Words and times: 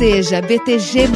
Seja 0.00 0.40
BTG. 0.40 1.08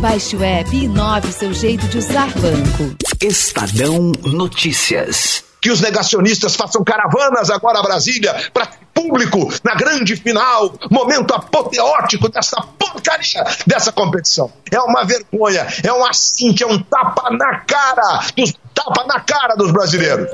Baixe 0.00 0.34
o 0.34 0.42
app 0.42 0.74
e 0.74 0.84
inove 0.84 1.30
seu 1.30 1.52
jeito 1.52 1.86
de 1.88 1.98
usar 1.98 2.28
banco. 2.28 2.96
Estadão 3.20 4.12
Notícias. 4.24 5.44
Que 5.60 5.70
os 5.70 5.82
negacionistas 5.82 6.56
façam 6.56 6.82
caravanas 6.82 7.50
agora 7.50 7.80
a 7.80 7.82
Brasília 7.82 8.34
para 8.54 8.70
público 8.94 9.52
na 9.62 9.74
grande 9.74 10.16
final, 10.16 10.72
momento 10.90 11.34
apoteótico 11.34 12.30
dessa 12.30 12.62
porcaria 12.78 13.44
dessa 13.66 13.92
competição. 13.92 14.50
É 14.70 14.80
uma 14.80 15.04
vergonha, 15.04 15.66
é 15.82 15.92
um 15.92 16.06
assinte, 16.06 16.62
é 16.62 16.66
um 16.66 16.82
tapa 16.82 17.30
na 17.30 17.60
cara, 17.60 18.24
dos, 18.34 18.54
tapa 18.72 19.04
na 19.06 19.20
cara 19.20 19.54
dos 19.54 19.70
brasileiros. 19.70 20.30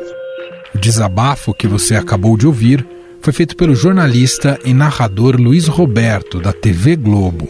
O 0.72 0.78
desabafo 0.78 1.52
que 1.52 1.66
você 1.66 1.96
acabou 1.96 2.36
de 2.36 2.46
ouvir 2.46 2.99
foi 3.20 3.32
feito 3.32 3.54
pelo 3.54 3.74
jornalista 3.74 4.58
e 4.64 4.72
narrador 4.72 5.36
Luiz 5.36 5.66
Roberto, 5.66 6.40
da 6.40 6.52
TV 6.52 6.96
Globo. 6.96 7.48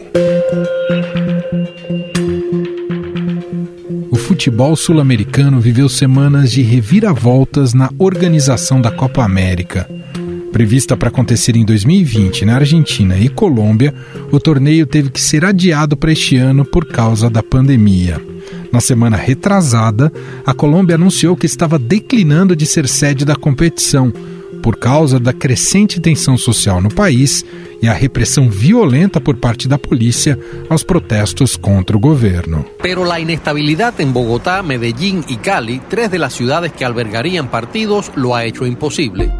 O 4.09 4.15
futebol 4.17 4.75
sul-americano 4.75 5.61
viveu 5.61 5.87
semanas 5.87 6.51
de 6.51 6.61
reviravoltas 6.61 7.73
na 7.73 7.89
organização 7.97 8.81
da 8.81 8.91
Copa 8.91 9.23
América. 9.23 9.89
Prevista 10.51 10.97
para 10.97 11.07
acontecer 11.07 11.55
em 11.55 11.63
2020 11.63 12.43
na 12.43 12.55
Argentina 12.55 13.17
e 13.17 13.29
Colômbia, 13.29 13.93
o 14.29 14.39
torneio 14.39 14.85
teve 14.85 15.09
que 15.09 15.21
ser 15.21 15.45
adiado 15.45 15.95
para 15.95 16.11
este 16.11 16.35
ano 16.35 16.65
por 16.65 16.85
causa 16.85 17.29
da 17.29 17.41
pandemia. 17.41 18.21
Na 18.73 18.81
semana 18.81 19.15
retrasada, 19.15 20.11
a 20.45 20.53
Colômbia 20.53 20.95
anunciou 20.95 21.37
que 21.37 21.45
estava 21.45 21.79
declinando 21.79 22.55
de 22.55 22.65
ser 22.65 22.87
sede 22.89 23.23
da 23.23 23.35
competição 23.35 24.11
por 24.61 24.77
causa 24.77 25.19
da 25.19 25.33
crescente 25.33 25.99
tensão 25.99 26.37
social 26.37 26.79
no 26.79 26.93
país 26.93 27.43
e 27.81 27.87
a 27.87 27.93
repressão 27.93 28.49
violenta 28.49 29.19
por 29.19 29.35
parte 29.35 29.67
da 29.67 29.77
polícia 29.77 30.37
aos 30.69 30.83
protestos 30.83 31.57
contra 31.57 31.97
o 31.97 31.99
governo. 31.99 32.65
Pero 32.81 33.03
la 33.03 33.19
inestabilidad 33.19 33.99
en 33.99 34.13
Bogotá, 34.13 34.61
Medellín 34.61 35.25
y 35.27 35.37
Cali, 35.37 35.81
tres 35.89 36.11
de 36.11 36.19
las 36.19 36.33
ciudades 36.33 36.71
que 36.71 36.85
albergarían 36.85 37.49
partidos, 37.49 38.11
lo 38.15 38.35
ha 38.35 38.45
hecho 38.45 38.65
imposible. 38.65 39.31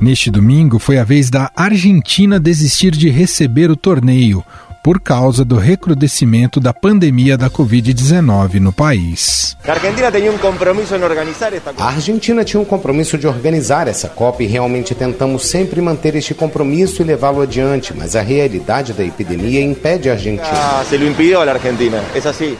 Neste 0.00 0.30
domingo 0.30 0.78
foi 0.78 0.96
a 0.96 1.04
vez 1.04 1.28
da 1.28 1.52
Argentina 1.54 2.40
desistir 2.40 2.92
de 2.92 3.10
receber 3.10 3.70
o 3.70 3.76
torneio, 3.76 4.42
por 4.82 5.00
causa 5.00 5.44
do 5.44 5.56
recrudescimento 5.56 6.58
da 6.58 6.72
pandemia 6.72 7.36
da 7.36 7.50
Covid-19 7.50 8.54
no 8.54 8.72
país. 8.72 9.56
A 9.66 9.72
Argentina 9.72 10.10
tinha 10.10 10.32
um 10.32 10.38
compromisso 10.38 10.94
em 10.94 11.02
organizar 11.02 11.52
esta 11.52 11.72
Copa. 11.72 11.84
A 11.84 11.88
Argentina 11.88 12.44
tinha 12.44 12.60
um 12.60 12.64
compromisso 12.64 13.18
de 13.18 13.26
organizar 13.26 13.88
essa 13.88 14.08
Copa 14.08 14.42
e 14.42 14.46
realmente 14.46 14.94
tentamos 14.94 15.46
sempre 15.46 15.80
manter 15.80 16.14
este 16.14 16.34
compromisso 16.34 17.02
e 17.02 17.04
levá-lo 17.04 17.42
adiante, 17.42 17.92
mas 17.96 18.16
a 18.16 18.22
realidade 18.22 18.92
da 18.92 19.04
epidemia 19.04 19.60
impede 19.60 20.08
a 20.08 20.12
Argentina. 20.12 20.48
Ah, 20.50 20.84
se 20.88 20.96
lo 20.96 21.06
impediu 21.06 21.40
a 21.40 21.50
Argentina, 21.50 22.02
é 22.14 22.28
assim. 22.28 22.56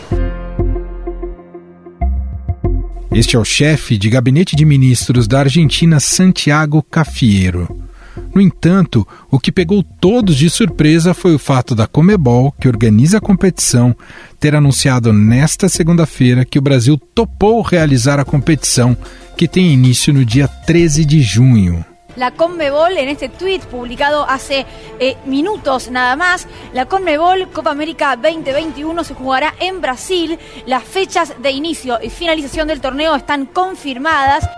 Este 3.12 3.34
é 3.34 3.38
o 3.38 3.44
chefe 3.44 3.98
de 3.98 4.08
gabinete 4.08 4.54
de 4.54 4.64
ministros 4.64 5.26
da 5.26 5.40
Argentina, 5.40 5.98
Santiago 5.98 6.80
Cafiero. 6.82 7.89
No 8.34 8.40
entanto, 8.40 9.06
o 9.30 9.40
que 9.40 9.50
pegou 9.50 9.82
todos 9.82 10.36
de 10.36 10.48
surpresa 10.48 11.12
foi 11.12 11.34
o 11.34 11.38
fato 11.38 11.74
da 11.74 11.86
Comebol, 11.86 12.52
que 12.60 12.68
organiza 12.68 13.18
a 13.18 13.20
competição, 13.20 13.94
ter 14.38 14.54
anunciado 14.54 15.12
nesta 15.12 15.68
segunda-feira 15.68 16.44
que 16.44 16.58
o 16.58 16.62
Brasil 16.62 16.96
topou 16.96 17.60
realizar 17.62 18.20
a 18.20 18.24
competição, 18.24 18.96
que 19.36 19.48
tem 19.48 19.72
início 19.72 20.12
no 20.12 20.24
dia 20.24 20.46
13 20.46 21.04
de 21.04 21.20
junho. 21.22 21.84
La 22.16 22.32
Conmebol, 22.32 22.96
en 22.98 23.08
este 23.08 23.28
tweet 23.28 23.60
publicado 23.70 24.28
hace 24.28 24.66
eh, 24.98 25.16
minutos 25.26 25.90
nada 25.90 26.16
más, 26.16 26.46
la 26.72 26.86
Conmebol 26.86 27.48
Copa 27.50 27.70
América 27.70 28.16
2021 28.16 29.04
se 29.04 29.14
jugará 29.14 29.54
en 29.60 29.80
Brasil. 29.80 30.38
Las 30.66 30.84
fechas 30.84 31.34
de 31.40 31.50
inicio 31.50 31.98
y 32.02 32.10
finalización 32.10 32.68
del 32.68 32.80
torneo 32.80 33.14
están 33.14 33.46
confirmadas. 33.46 34.48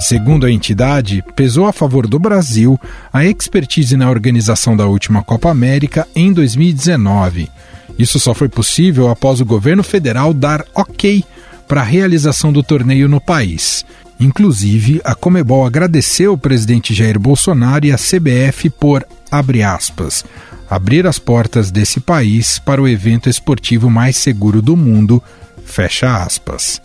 Segundo 0.00 0.46
a 0.46 0.50
entidade, 0.50 1.22
pesou 1.36 1.66
a 1.66 1.74
favor 1.74 2.06
do 2.06 2.18
Brasil 2.18 2.80
a 3.12 3.26
expertise 3.26 3.98
na 3.98 4.08
organização 4.08 4.74
da 4.74 4.86
última 4.86 5.22
Copa 5.22 5.50
América 5.50 6.08
em 6.16 6.32
2019. 6.32 7.50
Isso 7.98 8.18
só 8.18 8.32
foi 8.32 8.48
possível 8.48 9.10
após 9.10 9.42
o 9.42 9.44
governo 9.44 9.82
federal 9.82 10.32
dar 10.32 10.64
ok 10.74 11.22
para 11.68 11.82
a 11.82 11.84
realização 11.84 12.50
do 12.50 12.62
torneio 12.62 13.10
no 13.10 13.20
país. 13.20 13.84
Inclusive, 14.18 15.02
a 15.04 15.14
Comebol 15.14 15.66
agradeceu 15.66 16.32
o 16.32 16.38
presidente 16.38 16.94
Jair 16.94 17.18
Bolsonaro 17.18 17.84
e 17.84 17.92
a 17.92 17.96
CBF 17.96 18.70
por, 18.70 19.06
abre 19.30 19.62
aspas, 19.62 20.24
abrir 20.68 21.06
as 21.06 21.18
portas 21.18 21.70
desse 21.70 22.00
país 22.00 22.58
para 22.58 22.80
o 22.80 22.88
evento 22.88 23.28
esportivo 23.28 23.90
mais 23.90 24.16
seguro 24.16 24.62
do 24.62 24.76
mundo, 24.76 25.22
fecha 25.62 26.22
aspas. 26.22 26.80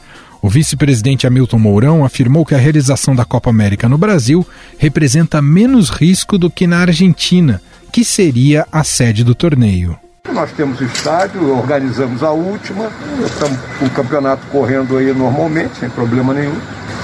O 0.46 0.48
vice-presidente 0.48 1.26
Hamilton 1.26 1.58
Mourão 1.58 2.06
afirmou 2.06 2.46
que 2.46 2.54
a 2.54 2.60
realização 2.60 3.16
da 3.16 3.26
Copa 3.26 3.50
América 3.50 3.90
no 3.90 3.98
Brasil 3.98 4.46
representa 4.78 5.42
menos 5.42 5.90
risco 5.90 6.38
do 6.38 6.52
que 6.52 6.68
na 6.68 6.82
Argentina, 6.82 7.60
que 7.92 8.06
seria 8.06 8.64
a 8.72 8.84
sede 8.84 9.24
do 9.24 9.34
torneio. 9.34 9.98
Nós 10.32 10.52
temos 10.52 10.80
o 10.80 10.84
estádio, 10.84 11.52
organizamos 11.58 12.22
a 12.22 12.30
última, 12.30 12.92
estamos 13.26 13.58
com 13.80 13.86
o 13.86 13.90
campeonato 13.90 14.46
correndo 14.52 14.98
aí 14.98 15.12
normalmente, 15.16 15.80
sem 15.80 15.90
problema 15.90 16.32
nenhum. 16.32 16.56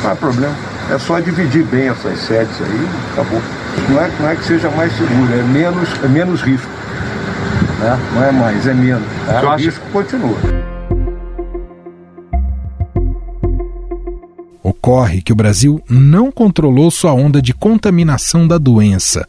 Não 0.04 0.12
há 0.12 0.16
problema. 0.16 0.56
É 0.92 1.00
só 1.00 1.20
dividir 1.20 1.64
bem 1.64 1.88
essas 1.88 2.20
sedes 2.20 2.62
aí, 2.62 2.88
acabou. 3.14 3.42
Não 3.90 4.02
é, 4.04 4.12
não 4.20 4.30
é 4.30 4.36
que 4.36 4.44
seja 4.44 4.70
mais 4.70 4.96
seguro, 4.96 5.34
é 5.34 5.42
menos, 5.42 5.90
é 6.04 6.08
menos 6.08 6.42
risco. 6.44 6.70
Né? 7.80 8.00
Não 8.14 8.24
é 8.24 8.32
mais, 8.32 8.68
é 8.68 8.74
menos. 8.76 9.08
É, 9.28 9.44
o 9.44 9.56
risco 9.56 9.84
continua. 9.92 10.38
Ocorre 14.92 15.22
que 15.22 15.32
o 15.32 15.36
Brasil 15.36 15.82
não 15.90 16.30
controlou 16.30 16.92
sua 16.92 17.14
onda 17.14 17.42
de 17.42 17.54
contaminação 17.54 18.46
da 18.46 18.58
doença. 18.58 19.26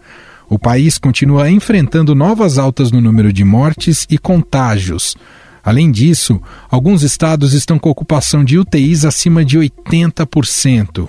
O 0.49 0.59
país 0.59 0.99
continua 0.99 1.49
enfrentando 1.49 2.17
novas 2.17 2.59
altas 2.59 2.91
no 2.91 3.01
número 3.01 3.33
de 3.33 3.45
mortes 3.45 4.05
e 4.11 4.19
contágios. 4.19 5.17
Além 5.63 5.93
disso, 5.93 6.43
alguns 6.69 7.05
estados 7.05 7.53
estão 7.53 7.79
com 7.79 7.89
ocupação 7.89 8.45
de 8.45 8.59
UTIs 8.59 9.05
acima 9.05 9.45
de 9.45 9.57
80%. 9.57 11.09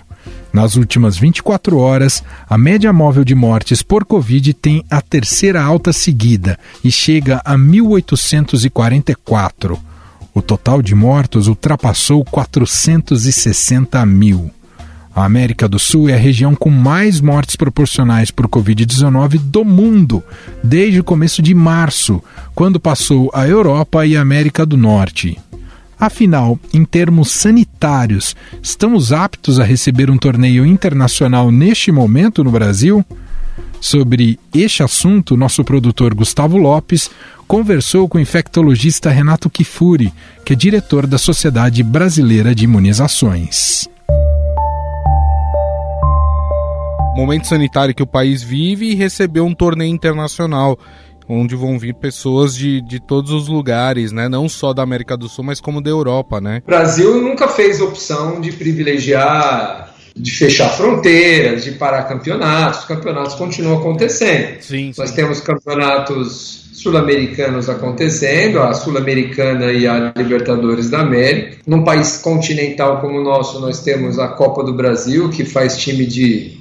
Nas 0.54 0.76
últimas 0.76 1.18
24 1.18 1.80
horas, 1.80 2.24
a 2.48 2.56
média 2.56 2.94
móvel 2.94 3.24
de 3.24 3.34
mortes 3.34 3.82
por 3.82 4.06
Covid 4.06 4.54
tem 4.54 4.86
a 4.88 5.02
terceira 5.02 5.64
alta 5.64 5.92
seguida 5.92 6.60
e 6.84 6.92
chega 6.92 7.42
a 7.44 7.58
1.844. 7.58 9.80
O 10.34 10.42
total 10.42 10.82
de 10.82 10.96
mortos 10.96 11.48
ultrapassou 11.48 12.26
460 12.26 14.06
mil. 14.06 14.52
A 15.16 15.26
América 15.26 15.68
do 15.68 15.78
Sul 15.78 16.10
é 16.10 16.16
a 16.16 16.18
região 16.18 16.56
com 16.56 16.72
mais 16.72 17.22
mortes 17.22 17.56
proporcionais 17.56 18.32
por 18.32 18.48
Covid-19 18.48 19.38
do 19.38 19.64
mundo, 19.64 20.24
desde 20.64 21.00
o 21.00 21.04
começo 21.04 21.40
de 21.40 21.54
março, 21.54 22.22
quando 22.56 22.80
passou 22.80 23.30
a 23.32 23.48
Europa 23.48 24.08
e 24.08 24.18
a 24.18 24.22
América 24.22 24.66
do 24.66 24.76
Norte. 24.76 25.40
Afinal, 26.00 26.60
em 26.74 26.84
termos 26.84 27.30
sanitários, 27.30 28.36
estamos 28.62 29.14
aptos 29.14 29.60
a 29.60 29.64
receber 29.64 30.10
um 30.10 30.18
torneio 30.18 30.66
internacional 30.66 31.52
neste 31.52 31.92
momento 31.92 32.44
no 32.44 32.52
Brasil? 32.52 33.06
Sobre 33.80 34.40
este 34.54 34.82
assunto, 34.82 35.38
nosso 35.38 35.64
produtor 35.64 36.16
Gustavo 36.16 36.58
Lopes 36.58 37.12
conversou 37.48 38.08
com 38.08 38.18
o 38.18 38.22
infectologista 38.22 39.10
Renato 39.10 39.50
Kifuri, 39.50 40.14
que 40.46 40.54
é 40.54 40.56
diretor 40.56 41.06
da 41.06 41.18
Sociedade 41.18 41.84
Brasileira 41.84 42.54
de 42.54 42.66
Imunizações. 42.66 43.88
Momento 47.16 47.48
sanitário 47.48 47.94
que 47.94 48.02
o 48.02 48.08
país 48.08 48.42
vive 48.42 48.88
e 48.88 48.96
recebeu 48.96 49.46
um 49.46 49.54
torneio 49.54 49.94
internacional 49.94 50.80
onde 51.28 51.56
vão 51.56 51.78
vir 51.80 51.94
pessoas 51.94 52.56
de, 52.56 52.82
de 52.82 53.00
todos 53.00 53.32
os 53.32 53.48
lugares, 53.48 54.12
né? 54.12 54.28
Não 54.28 54.50
só 54.50 54.74
da 54.74 54.82
América 54.82 55.16
do 55.16 55.30
Sul, 55.30 55.44
mas 55.44 55.62
como 55.62 55.82
da 55.82 55.90
Europa, 55.90 56.42
né? 56.42 56.62
O 56.64 56.68
Brasil 56.68 57.22
nunca 57.22 57.48
fez 57.48 57.80
opção 57.80 58.42
de 58.42 58.52
privilegiar, 58.52 59.94
de 60.16 60.32
fechar 60.32 60.70
fronteiras, 60.70 61.64
de 61.64 61.74
parar 61.74 62.04
campeonatos. 62.04 62.82
Os 62.82 62.86
campeonatos 62.86 63.36
continuam 63.36 63.80
acontecendo. 63.80 64.62
Sim, 64.62 64.92
sim. 64.92 64.94
Nós 64.98 65.12
temos 65.12 65.40
campeonatos 65.40 66.63
sul-americanos 66.84 67.70
acontecendo, 67.70 68.60
a 68.60 68.74
Sul-Americana 68.74 69.72
e 69.72 69.88
a 69.88 70.14
Libertadores 70.16 70.90
da 70.90 71.00
América. 71.00 71.58
Num 71.66 71.84
país 71.84 72.18
continental 72.18 73.00
como 73.00 73.20
o 73.20 73.24
nosso, 73.24 73.60
nós 73.62 73.82
temos 73.82 74.20
a 74.20 74.28
Copa 74.28 74.64
do 74.64 74.74
Brasil, 74.74 75.30
que 75.30 75.46
faz 75.46 75.78
time 75.78 76.06
de, 76.06 76.58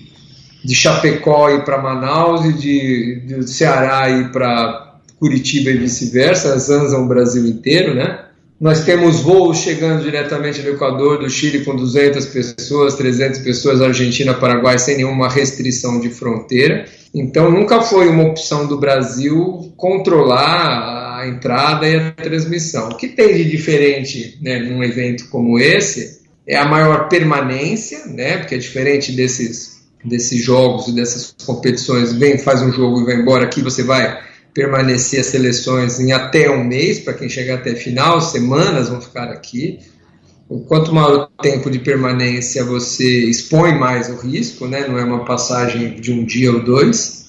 de 0.65 0.75
Chapecó 0.75 1.51
ir 1.51 1.65
para 1.65 1.83
Manaus 1.83 2.45
e 2.45 2.53
de, 2.53 3.21
de 3.27 3.51
Ceará 3.51 4.09
ir 4.09 4.31
para 4.31 4.93
Curitiba 5.19 5.71
e 5.71 5.79
vice-versa, 5.79 6.57
zanzam 6.59 7.05
o 7.05 7.09
Brasil 7.09 7.47
inteiro, 7.47 7.95
né? 7.95 8.21
Nós 8.61 8.85
temos 8.85 9.21
voos 9.21 9.59
chegando 9.59 10.05
diretamente 10.05 10.63
do 10.63 10.71
Equador, 10.71 11.19
do 11.19 11.29
Chile, 11.29 11.65
com 11.65 11.75
200 11.75 12.27
pessoas, 12.27 12.95
300 12.95 13.41
pessoas, 13.41 13.83
Argentina, 13.83 14.35
Paraguai, 14.35 14.79
sem 14.79 14.99
nenhuma 14.99 15.29
restrição 15.29 15.99
de 15.99 16.09
fronteira. 16.09 16.87
Então 17.14 17.50
nunca 17.50 17.82
foi 17.82 18.09
uma 18.09 18.25
opção 18.25 18.67
do 18.67 18.79
Brasil 18.79 19.73
controlar 19.76 21.20
a 21.20 21.29
entrada 21.29 21.87
e 21.87 21.97
a 21.97 22.11
transmissão. 22.12 22.88
O 22.88 22.97
que 22.97 23.09
tem 23.09 23.35
de 23.35 23.44
diferente 23.44 24.38
né, 24.41 24.61
num 24.61 24.82
evento 24.82 25.29
como 25.29 25.59
esse 25.59 26.23
é 26.47 26.56
a 26.56 26.64
maior 26.64 27.09
permanência, 27.09 28.06
né, 28.06 28.38
porque 28.38 28.55
é 28.55 28.59
diferente 28.59 29.12
desses, 29.12 29.82
desses 30.05 30.43
jogos 30.43 30.88
e 30.88 30.93
dessas 30.93 31.35
competições, 31.44 32.12
vem, 32.12 32.38
faz 32.38 32.62
um 32.62 32.73
jogo 32.73 33.03
e 33.03 33.05
vai 33.05 33.17
embora, 33.17 33.44
aqui 33.44 33.62
você 33.62 33.82
vai 33.82 34.19
permanecer 34.55 35.20
as 35.20 35.26
seleções 35.26 36.00
em 36.00 36.12
até 36.12 36.50
um 36.50 36.65
mês, 36.65 36.99
para 36.99 37.15
quem 37.15 37.29
chegar 37.29 37.56
até 37.56 37.75
final, 37.75 38.20
semanas 38.20 38.88
vão 38.88 39.00
ficar 39.00 39.31
aqui. 39.31 39.81
Quanto 40.61 40.95
maior 40.95 41.29
o 41.39 41.43
tempo 41.43 41.71
de 41.71 41.79
permanência, 41.79 42.65
você 42.65 43.27
expõe 43.27 43.79
mais 43.79 44.09
o 44.09 44.17
risco, 44.17 44.67
né? 44.67 44.87
não 44.87 44.99
é 44.99 45.05
uma 45.05 45.25
passagem 45.25 46.01
de 46.01 46.13
um 46.13 46.25
dia 46.25 46.53
ou 46.53 46.63
dois. 46.63 47.23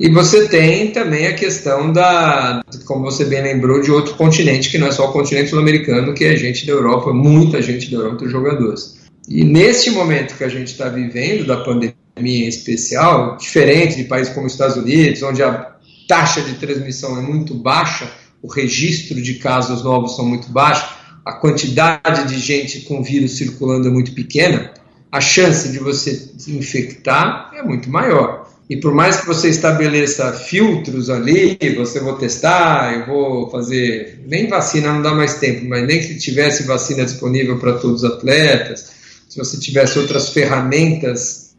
E 0.00 0.08
você 0.08 0.48
tem 0.48 0.90
também 0.90 1.26
a 1.26 1.34
questão 1.34 1.92
da, 1.92 2.62
como 2.86 3.02
você 3.02 3.24
bem 3.24 3.42
lembrou, 3.42 3.80
de 3.80 3.90
outro 3.90 4.14
continente, 4.14 4.70
que 4.70 4.78
não 4.78 4.88
é 4.88 4.90
só 4.90 5.08
o 5.08 5.12
continente 5.12 5.50
sul-americano, 5.50 6.14
que 6.14 6.24
é 6.24 6.36
gente 6.36 6.66
da 6.66 6.72
Europa, 6.72 7.12
muita 7.12 7.62
gente 7.62 7.90
da 7.90 7.98
Europa, 7.98 8.28
jogadores. 8.28 8.96
E 9.28 9.44
neste 9.44 9.90
momento 9.90 10.36
que 10.36 10.44
a 10.44 10.48
gente 10.48 10.68
está 10.68 10.88
vivendo, 10.88 11.46
da 11.46 11.58
pandemia 11.58 11.94
em 12.16 12.48
especial, 12.48 13.36
diferente 13.36 13.96
de 13.96 14.04
países 14.04 14.32
como 14.32 14.46
os 14.46 14.52
Estados 14.52 14.76
Unidos, 14.76 15.22
onde 15.22 15.42
a 15.42 15.72
taxa 16.08 16.42
de 16.42 16.54
transmissão 16.54 17.18
é 17.18 17.22
muito 17.22 17.54
baixa, 17.54 18.10
o 18.42 18.48
registro 18.48 19.22
de 19.22 19.34
casos 19.34 19.84
novos 19.84 20.16
são 20.16 20.26
muito 20.26 20.50
baixos, 20.50 21.01
a 21.24 21.32
quantidade 21.32 22.28
de 22.28 22.38
gente 22.38 22.80
com 22.80 23.02
vírus 23.02 23.36
circulando 23.36 23.88
é 23.88 23.90
muito 23.90 24.12
pequena, 24.12 24.72
a 25.10 25.20
chance 25.20 25.70
de 25.70 25.78
você 25.78 26.30
infectar 26.48 27.50
é 27.54 27.62
muito 27.62 27.90
maior. 27.90 28.50
E 28.68 28.76
por 28.76 28.94
mais 28.94 29.20
que 29.20 29.26
você 29.26 29.50
estabeleça 29.50 30.32
filtros 30.32 31.10
ali, 31.10 31.58
você 31.76 32.00
vou 32.00 32.14
testar, 32.14 32.94
eu 32.94 33.06
vou 33.06 33.50
fazer. 33.50 34.20
Nem 34.26 34.48
vacina 34.48 34.92
não 34.92 35.02
dá 35.02 35.14
mais 35.14 35.34
tempo, 35.34 35.66
mas 35.66 35.86
nem 35.86 36.00
que 36.00 36.16
tivesse 36.16 36.62
vacina 36.62 37.04
disponível 37.04 37.58
para 37.58 37.74
todos 37.74 38.02
os 38.02 38.10
atletas, 38.10 38.90
se 39.28 39.38
você 39.38 39.58
tivesse 39.58 39.98
outras 39.98 40.30
ferramentas 40.30 41.54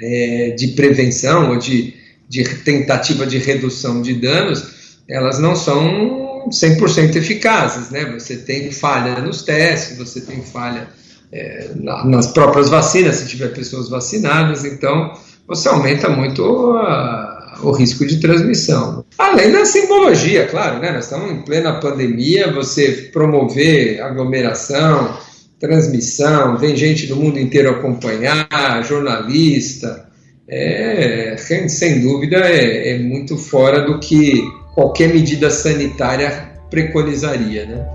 é, 0.00 0.50
de 0.50 0.68
prevenção 0.68 1.50
ou 1.50 1.58
de, 1.58 1.94
de 2.28 2.42
tentativa 2.42 3.26
de 3.26 3.38
redução 3.38 4.02
de 4.02 4.14
danos, 4.14 4.98
elas 5.08 5.38
não 5.38 5.54
são 5.54 6.25
100% 6.48 7.16
eficazes, 7.16 7.90
né? 7.90 8.04
Você 8.12 8.36
tem 8.36 8.70
falha 8.70 9.20
nos 9.20 9.42
testes, 9.42 9.98
você 9.98 10.20
tem 10.20 10.42
falha 10.42 10.88
é, 11.32 11.70
nas 12.04 12.28
próprias 12.28 12.68
vacinas, 12.68 13.16
se 13.16 13.28
tiver 13.28 13.52
pessoas 13.52 13.88
vacinadas, 13.88 14.64
então 14.64 15.12
você 15.46 15.68
aumenta 15.68 16.08
muito 16.08 16.42
a, 16.76 17.60
o 17.62 17.70
risco 17.72 18.06
de 18.06 18.18
transmissão. 18.18 19.04
Além 19.18 19.52
da 19.52 19.64
simbologia, 19.64 20.46
claro, 20.46 20.78
né? 20.80 20.92
Nós 20.92 21.04
estamos 21.04 21.30
em 21.30 21.42
plena 21.42 21.80
pandemia, 21.80 22.52
você 22.52 23.10
promover 23.12 24.00
aglomeração, 24.00 25.16
transmissão, 25.58 26.58
vem 26.58 26.76
gente 26.76 27.06
do 27.06 27.16
mundo 27.16 27.38
inteiro 27.38 27.70
acompanhar, 27.70 28.84
jornalista, 28.84 30.06
é, 30.48 31.34
sem 31.68 32.00
dúvida 32.00 32.36
é, 32.36 32.92
é 32.92 32.98
muito 32.98 33.36
fora 33.36 33.80
do 33.84 33.98
que 33.98 34.44
qualquer 34.76 35.08
medida 35.08 35.50
sanitária 35.50 36.52
preconizaria, 36.68 37.64
né? 37.64 37.86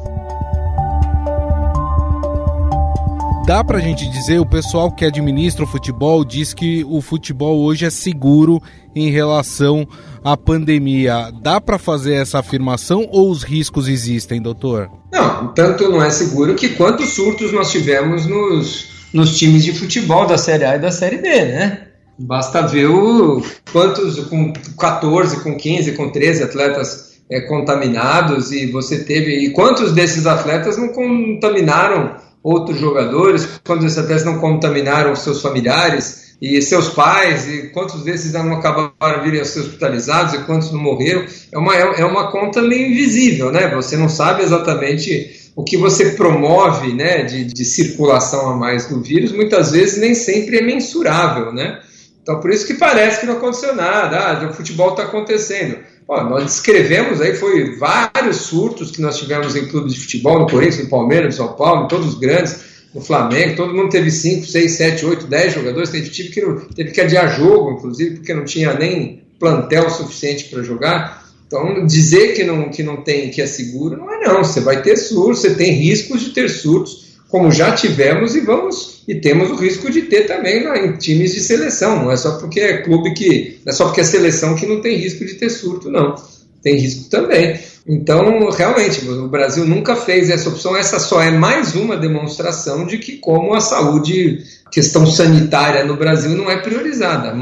Dá 3.46 3.64
pra 3.64 3.80
gente 3.80 4.10
dizer, 4.10 4.40
o 4.40 4.46
pessoal 4.46 4.92
que 4.92 5.06
administra 5.06 5.64
o 5.64 5.68
futebol 5.68 6.26
diz 6.26 6.54
que 6.54 6.84
o 6.88 7.02
futebol 7.02 7.60
hoje 7.62 7.86
é 7.86 7.90
seguro 7.90 8.62
em 8.96 9.12
relação 9.12 9.88
à 10.24 10.36
pandemia. 10.36 11.32
Dá 11.42 11.60
para 11.62 11.78
fazer 11.78 12.14
essa 12.14 12.40
afirmação 12.40 13.08
ou 13.12 13.30
os 13.30 13.44
riscos 13.44 13.88
existem, 13.88 14.42
doutor? 14.42 14.90
Não, 15.12 15.54
tanto 15.54 15.90
não 15.90 16.02
é 16.02 16.10
seguro 16.10 16.56
que 16.56 16.70
quantos 16.70 17.10
surtos 17.10 17.52
nós 17.52 17.72
tivemos 17.72 18.26
nos, 18.26 18.88
nos 19.14 19.38
times 19.38 19.64
de 19.66 19.74
futebol 19.74 20.26
da 20.26 20.38
Série 20.38 20.64
A 20.64 20.76
e 20.78 20.80
da 20.80 20.92
Série 20.92 21.18
B, 21.18 21.30
né? 21.30 21.91
Basta 22.18 22.62
ver 22.62 22.88
o, 22.88 23.42
quantos 23.72 24.20
com 24.26 24.54
14, 24.78 25.44
com 25.44 25.58
15, 25.58 25.94
com 25.94 26.10
13 26.10 26.44
atletas 26.44 27.12
é, 27.30 27.42
contaminados 27.42 28.52
e 28.52 28.68
você 28.68 29.04
teve. 29.04 29.46
E 29.46 29.52
quantos 29.52 29.94
desses 29.94 30.28
atletas 30.28 30.78
não 30.78 30.90
contaminaram 30.90 32.18
outros 32.44 32.80
jogadores? 32.80 33.48
Quantos 33.66 33.86
desses 33.86 34.00
atletas 34.00 34.26
não 34.26 34.40
contaminaram 34.40 35.16
seus 35.16 35.42
familiares 35.42 36.36
e 36.42 36.62
seus 36.62 36.90
pais? 36.90 37.48
E 37.48 37.70
quantos 37.70 38.04
desses 38.04 38.34
não 38.34 38.54
acabaram 38.54 39.24
virem 39.24 39.42
a 39.42 39.46
ser 39.46 39.62
hospitalizados 39.62 40.34
e 40.34 40.40
quantos 40.40 40.72
não 40.72 40.82
morreram? 40.82 41.26
É 41.52 41.58
uma, 41.58 41.76
é 41.76 42.06
uma 42.06 42.32
conta 42.32 42.62
meio 42.62 42.92
invisível, 42.92 43.52
né? 43.52 43.74
Você 43.74 43.96
não 43.96 44.10
sabe 44.10 44.44
exatamente 44.44 45.40
o 45.56 45.64
que 45.64 45.78
você 45.78 46.12
promove 46.12 46.94
né, 46.94 47.24
de, 47.24 47.44
de 47.44 47.66
circulação 47.66 48.50
a 48.50 48.56
mais 48.56 48.88
do 48.88 49.02
vírus, 49.02 49.32
muitas 49.32 49.72
vezes 49.72 50.00
nem 50.00 50.16
sempre 50.16 50.58
é 50.58 50.62
mensurável, 50.62 51.54
né? 51.54 51.80
Então, 52.22 52.40
por 52.40 52.52
isso 52.52 52.68
que 52.68 52.76
parece 52.76 53.20
que 53.20 53.26
não 53.26 53.38
aconteceu 53.38 53.76
nada, 53.76 54.20
ah, 54.20 54.50
o 54.50 54.54
futebol 54.54 54.92
está 54.92 55.04
acontecendo. 55.04 55.78
Ó, 56.08 56.24
nós 56.24 56.46
descrevemos 56.46 57.20
aí, 57.22 57.36
foi 57.36 57.76
vários 57.78 58.38
surtos 58.38 58.92
que 58.92 59.02
nós 59.02 59.18
tivemos 59.18 59.56
em 59.56 59.68
clubes 59.68 59.94
de 59.94 60.00
futebol, 60.02 60.40
no 60.40 60.48
Corinthians, 60.48 60.84
no 60.84 60.90
Palmeiras, 60.90 61.38
no 61.38 61.46
São 61.46 61.56
Paulo, 61.56 61.86
em 61.86 61.88
todos 61.88 62.08
os 62.08 62.20
grandes, 62.20 62.72
no 62.94 63.02
Flamengo, 63.02 63.56
todo 63.56 63.74
mundo 63.74 63.90
teve 63.90 64.12
5, 64.12 64.46
6, 64.46 64.72
7, 64.72 65.06
8, 65.06 65.28
10 65.28 65.54
jogadores, 65.54 65.90
teve 65.90 66.10
que, 66.10 66.42
teve 66.76 66.92
que 66.92 67.02
adiar 67.02 67.34
jogo, 67.40 67.72
inclusive, 67.78 68.18
porque 68.18 68.34
não 68.34 68.44
tinha 68.44 68.74
nem 68.74 69.24
plantel 69.40 69.90
suficiente 69.90 70.46
para 70.46 70.62
jogar. 70.62 71.26
Então, 71.48 71.86
dizer 71.86 72.34
que 72.34 72.44
não, 72.44 72.70
que 72.70 72.84
não 72.84 72.98
tem, 72.98 73.30
que 73.30 73.42
é 73.42 73.48
seguro, 73.48 73.98
não 73.98 74.14
é 74.14 74.20
não. 74.20 74.44
Você 74.44 74.60
vai 74.60 74.82
ter 74.82 74.98
surtos, 74.98 75.40
você 75.40 75.56
tem 75.56 75.72
riscos 75.72 76.22
de 76.22 76.30
ter 76.32 76.50
surtos, 76.50 77.11
como 77.32 77.50
já 77.50 77.72
tivemos 77.72 78.36
e 78.36 78.42
vamos 78.42 79.04
e 79.08 79.16
temos 79.16 79.50
o 79.50 79.56
risco 79.56 79.90
de 79.90 80.02
ter 80.04 80.28
também 80.28 80.66
né, 80.66 80.86
em 80.86 80.98
times 80.98 81.34
de 81.34 81.40
seleção. 81.40 82.04
Não 82.04 82.12
é 82.12 82.18
só 82.18 82.38
porque 82.38 82.60
é 82.60 82.82
clube 82.82 83.14
que, 83.14 83.62
não 83.66 83.72
é 83.72 83.76
só 83.76 83.86
porque 83.86 84.02
é 84.02 84.04
seleção 84.04 84.54
que 84.54 84.68
não 84.68 84.82
tem 84.82 84.98
risco 84.98 85.26
de 85.26 85.36
ter 85.36 85.50
surto, 85.50 85.90
não. 85.90 86.14
Tem 86.62 86.76
risco 86.76 87.10
também. 87.10 87.58
Então, 87.88 88.50
realmente, 88.52 89.04
o 89.10 89.28
Brasil 89.28 89.66
nunca 89.66 89.96
fez 89.96 90.30
essa 90.30 90.50
opção. 90.50 90.76
Essa 90.76 91.00
só 91.00 91.22
é 91.22 91.32
mais 91.32 91.74
uma 91.74 91.98
demonstração 91.98 92.86
de 92.86 93.00
que 93.00 93.18
como 93.18 93.56
a 93.56 93.62
saúde, 93.62 94.44
questão 94.72 95.06
sanitária 95.08 95.84
no 95.84 95.98
Brasil 95.98 96.32
não 96.32 96.52
é 96.52 96.58
priorizada. 96.58 97.34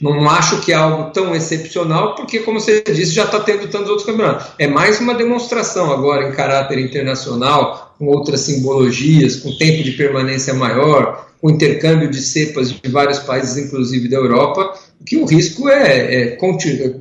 Não 0.00 0.30
acho 0.30 0.60
que 0.60 0.70
é 0.70 0.76
algo 0.76 1.10
tão 1.10 1.34
excepcional, 1.34 2.14
porque, 2.14 2.40
como 2.40 2.60
você 2.60 2.82
disse, 2.82 3.12
já 3.12 3.24
está 3.24 3.40
tendo 3.40 3.66
tantos 3.68 3.88
outros 3.88 4.06
campeonatos. 4.06 4.46
É 4.58 4.68
mais 4.68 5.00
uma 5.00 5.14
demonstração 5.14 5.92
agora 5.92 6.28
em 6.28 6.32
caráter 6.32 6.78
internacional, 6.78 7.83
com 7.98 8.06
outras 8.06 8.40
simbologias, 8.40 9.36
com 9.36 9.56
tempo 9.56 9.82
de 9.82 9.92
permanência 9.92 10.54
maior, 10.54 11.28
com 11.40 11.50
intercâmbio 11.50 12.10
de 12.10 12.22
cepas 12.22 12.70
de 12.72 12.88
vários 12.88 13.18
países, 13.18 13.56
inclusive 13.56 14.08
da 14.08 14.16
Europa, 14.16 14.74
que 15.04 15.16
o 15.16 15.26
risco 15.26 15.68
é, 15.68 16.34
é, 16.34 16.38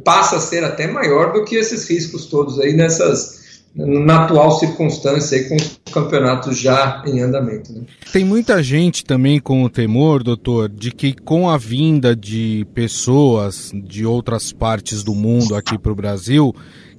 passa 0.04 0.36
a 0.36 0.40
ser 0.40 0.64
até 0.64 0.88
maior 0.88 1.32
do 1.32 1.46
que 1.46 1.56
esses 1.56 1.88
riscos 1.90 2.26
todos 2.26 2.60
aí 2.60 2.74
nessas 2.74 3.44
na 3.76 4.26
atual 4.26 4.52
circunstância 4.60 5.50
com 5.50 5.56
os 5.56 5.80
campeonatos 5.92 6.60
já 6.60 7.04
em 7.08 7.22
andamento. 7.22 7.74
Né? 7.74 7.82
Tem 8.12 8.24
muita 8.24 8.62
gente 8.62 9.04
também 9.04 9.40
com 9.40 9.64
o 9.64 9.70
temor, 9.70 10.22
doutor, 10.22 10.70
de 10.70 10.92
que 10.92 11.14
com 11.14 11.50
a 11.50 11.58
vinda 11.58 12.16
de 12.16 12.68
pessoas 12.76 13.72
de 13.74 14.06
outras 14.06 14.52
partes 14.52 15.04
do 15.04 15.16
mundo 15.16 15.56
aqui 15.56 15.78
para 15.78 15.92
o 15.92 15.96
Brasil, 15.96 16.54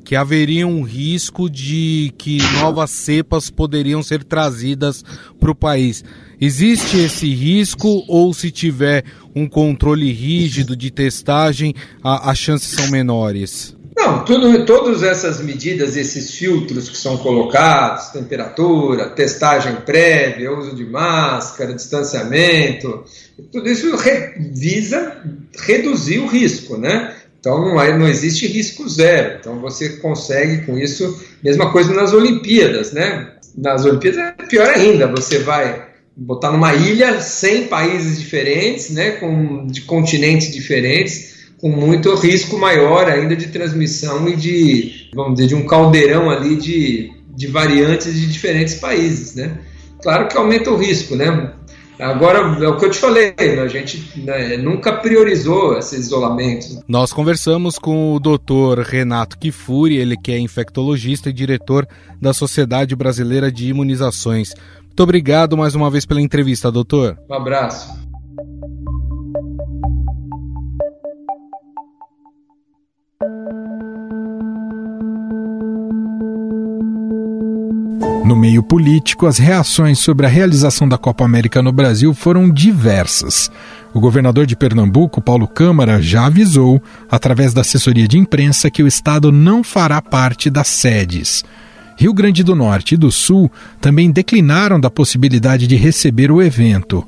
que 0.04 0.14
haveria 0.14 0.66
um 0.66 0.82
risco 0.82 1.48
de 1.48 2.12
que 2.18 2.38
novas 2.60 2.90
cepas 2.90 3.50
poderiam 3.50 4.02
ser 4.02 4.22
trazidas 4.22 5.02
para 5.40 5.50
o 5.50 5.54
país. 5.54 6.04
Existe 6.40 6.98
esse 6.98 7.32
risco 7.32 8.04
ou 8.06 8.34
se 8.34 8.50
tiver 8.50 9.04
um 9.34 9.48
controle 9.48 10.12
rígido 10.12 10.76
de 10.76 10.90
testagem, 10.90 11.74
as 12.02 12.38
chances 12.38 12.70
são 12.70 12.90
menores? 12.90 13.74
Não, 13.96 14.24
tudo, 14.24 14.66
todas 14.66 15.04
essas 15.04 15.40
medidas, 15.40 15.96
esses 15.96 16.32
filtros 16.32 16.88
que 16.90 16.96
são 16.96 17.16
colocados, 17.16 18.08
temperatura, 18.08 19.08
testagem 19.10 19.76
prévia, 19.76 20.52
uso 20.52 20.74
de 20.74 20.84
máscara, 20.84 21.72
distanciamento, 21.72 23.04
tudo 23.52 23.68
isso 23.68 23.94
re, 23.96 24.34
visa 24.52 25.16
reduzir 25.56 26.18
o 26.18 26.26
risco, 26.26 26.76
né? 26.76 27.14
Então 27.44 27.60
não, 27.60 27.78
é, 27.78 27.94
não 27.94 28.08
existe 28.08 28.46
risco 28.46 28.88
zero. 28.88 29.36
Então 29.38 29.60
você 29.60 29.98
consegue 29.98 30.64
com 30.64 30.78
isso, 30.78 31.22
mesma 31.42 31.70
coisa 31.70 31.92
nas 31.92 32.14
Olimpíadas, 32.14 32.92
né? 32.92 33.34
Nas 33.54 33.84
Olimpíadas 33.84 34.18
é 34.18 34.32
pior 34.46 34.66
ainda, 34.66 35.06
você 35.08 35.40
vai 35.40 35.88
botar 36.16 36.50
numa 36.50 36.72
ilha 36.74 37.20
100 37.20 37.66
países 37.66 38.18
diferentes, 38.18 38.88
né, 38.90 39.12
com, 39.12 39.66
de 39.66 39.82
continentes 39.82 40.50
diferentes, 40.52 41.50
com 41.58 41.68
muito 41.68 42.14
risco 42.14 42.56
maior 42.56 43.08
ainda 43.08 43.36
de 43.36 43.48
transmissão 43.48 44.26
e 44.28 44.36
de, 44.36 45.10
vamos 45.14 45.34
dizer, 45.34 45.48
de 45.48 45.54
um 45.54 45.66
caldeirão 45.66 46.30
ali 46.30 46.56
de, 46.56 47.12
de 47.36 47.46
variantes 47.48 48.14
de 48.14 48.26
diferentes 48.26 48.76
países, 48.76 49.34
né. 49.34 49.58
Claro 50.02 50.28
que 50.28 50.36
aumenta 50.36 50.70
o 50.70 50.76
risco, 50.76 51.14
né. 51.14 51.52
Agora, 51.98 52.38
é 52.62 52.68
o 52.68 52.76
que 52.76 52.86
eu 52.86 52.90
te 52.90 52.98
falei, 52.98 53.34
né, 53.38 53.60
a 53.60 53.68
gente 53.68 54.20
né, 54.20 54.56
nunca 54.56 54.92
priorizou 54.92 55.78
esse 55.78 55.96
isolamento. 55.96 56.82
Nós 56.88 57.12
conversamos 57.12 57.78
com 57.78 58.14
o 58.14 58.18
doutor 58.18 58.80
Renato 58.80 59.38
Kifuri, 59.38 59.96
ele 59.96 60.16
que 60.16 60.32
é 60.32 60.38
infectologista 60.38 61.30
e 61.30 61.32
diretor 61.32 61.86
da 62.20 62.32
Sociedade 62.32 62.96
Brasileira 62.96 63.50
de 63.50 63.68
Imunizações. 63.68 64.54
Muito 64.82 65.02
obrigado 65.02 65.56
mais 65.56 65.74
uma 65.74 65.90
vez 65.90 66.04
pela 66.04 66.20
entrevista, 66.20 66.70
doutor. 66.70 67.18
Um 67.28 67.34
abraço. 67.34 68.04
No 78.34 78.40
meio 78.40 78.64
político, 78.64 79.28
as 79.28 79.38
reações 79.38 80.00
sobre 80.00 80.26
a 80.26 80.28
realização 80.28 80.88
da 80.88 80.98
Copa 80.98 81.24
América 81.24 81.62
no 81.62 81.70
Brasil 81.70 82.12
foram 82.12 82.50
diversas. 82.50 83.48
O 83.94 84.00
governador 84.00 84.44
de 84.44 84.56
Pernambuco, 84.56 85.22
Paulo 85.22 85.46
Câmara, 85.46 86.02
já 86.02 86.26
avisou, 86.26 86.82
através 87.08 87.54
da 87.54 87.60
assessoria 87.60 88.08
de 88.08 88.18
imprensa, 88.18 88.72
que 88.72 88.82
o 88.82 88.88
estado 88.88 89.30
não 89.30 89.62
fará 89.62 90.02
parte 90.02 90.50
das 90.50 90.66
sedes. 90.66 91.44
Rio 91.96 92.12
Grande 92.12 92.42
do 92.42 92.56
Norte 92.56 92.94
e 92.94 92.98
do 92.98 93.12
Sul 93.12 93.48
também 93.80 94.10
declinaram 94.10 94.80
da 94.80 94.90
possibilidade 94.90 95.68
de 95.68 95.76
receber 95.76 96.32
o 96.32 96.42
evento. 96.42 97.06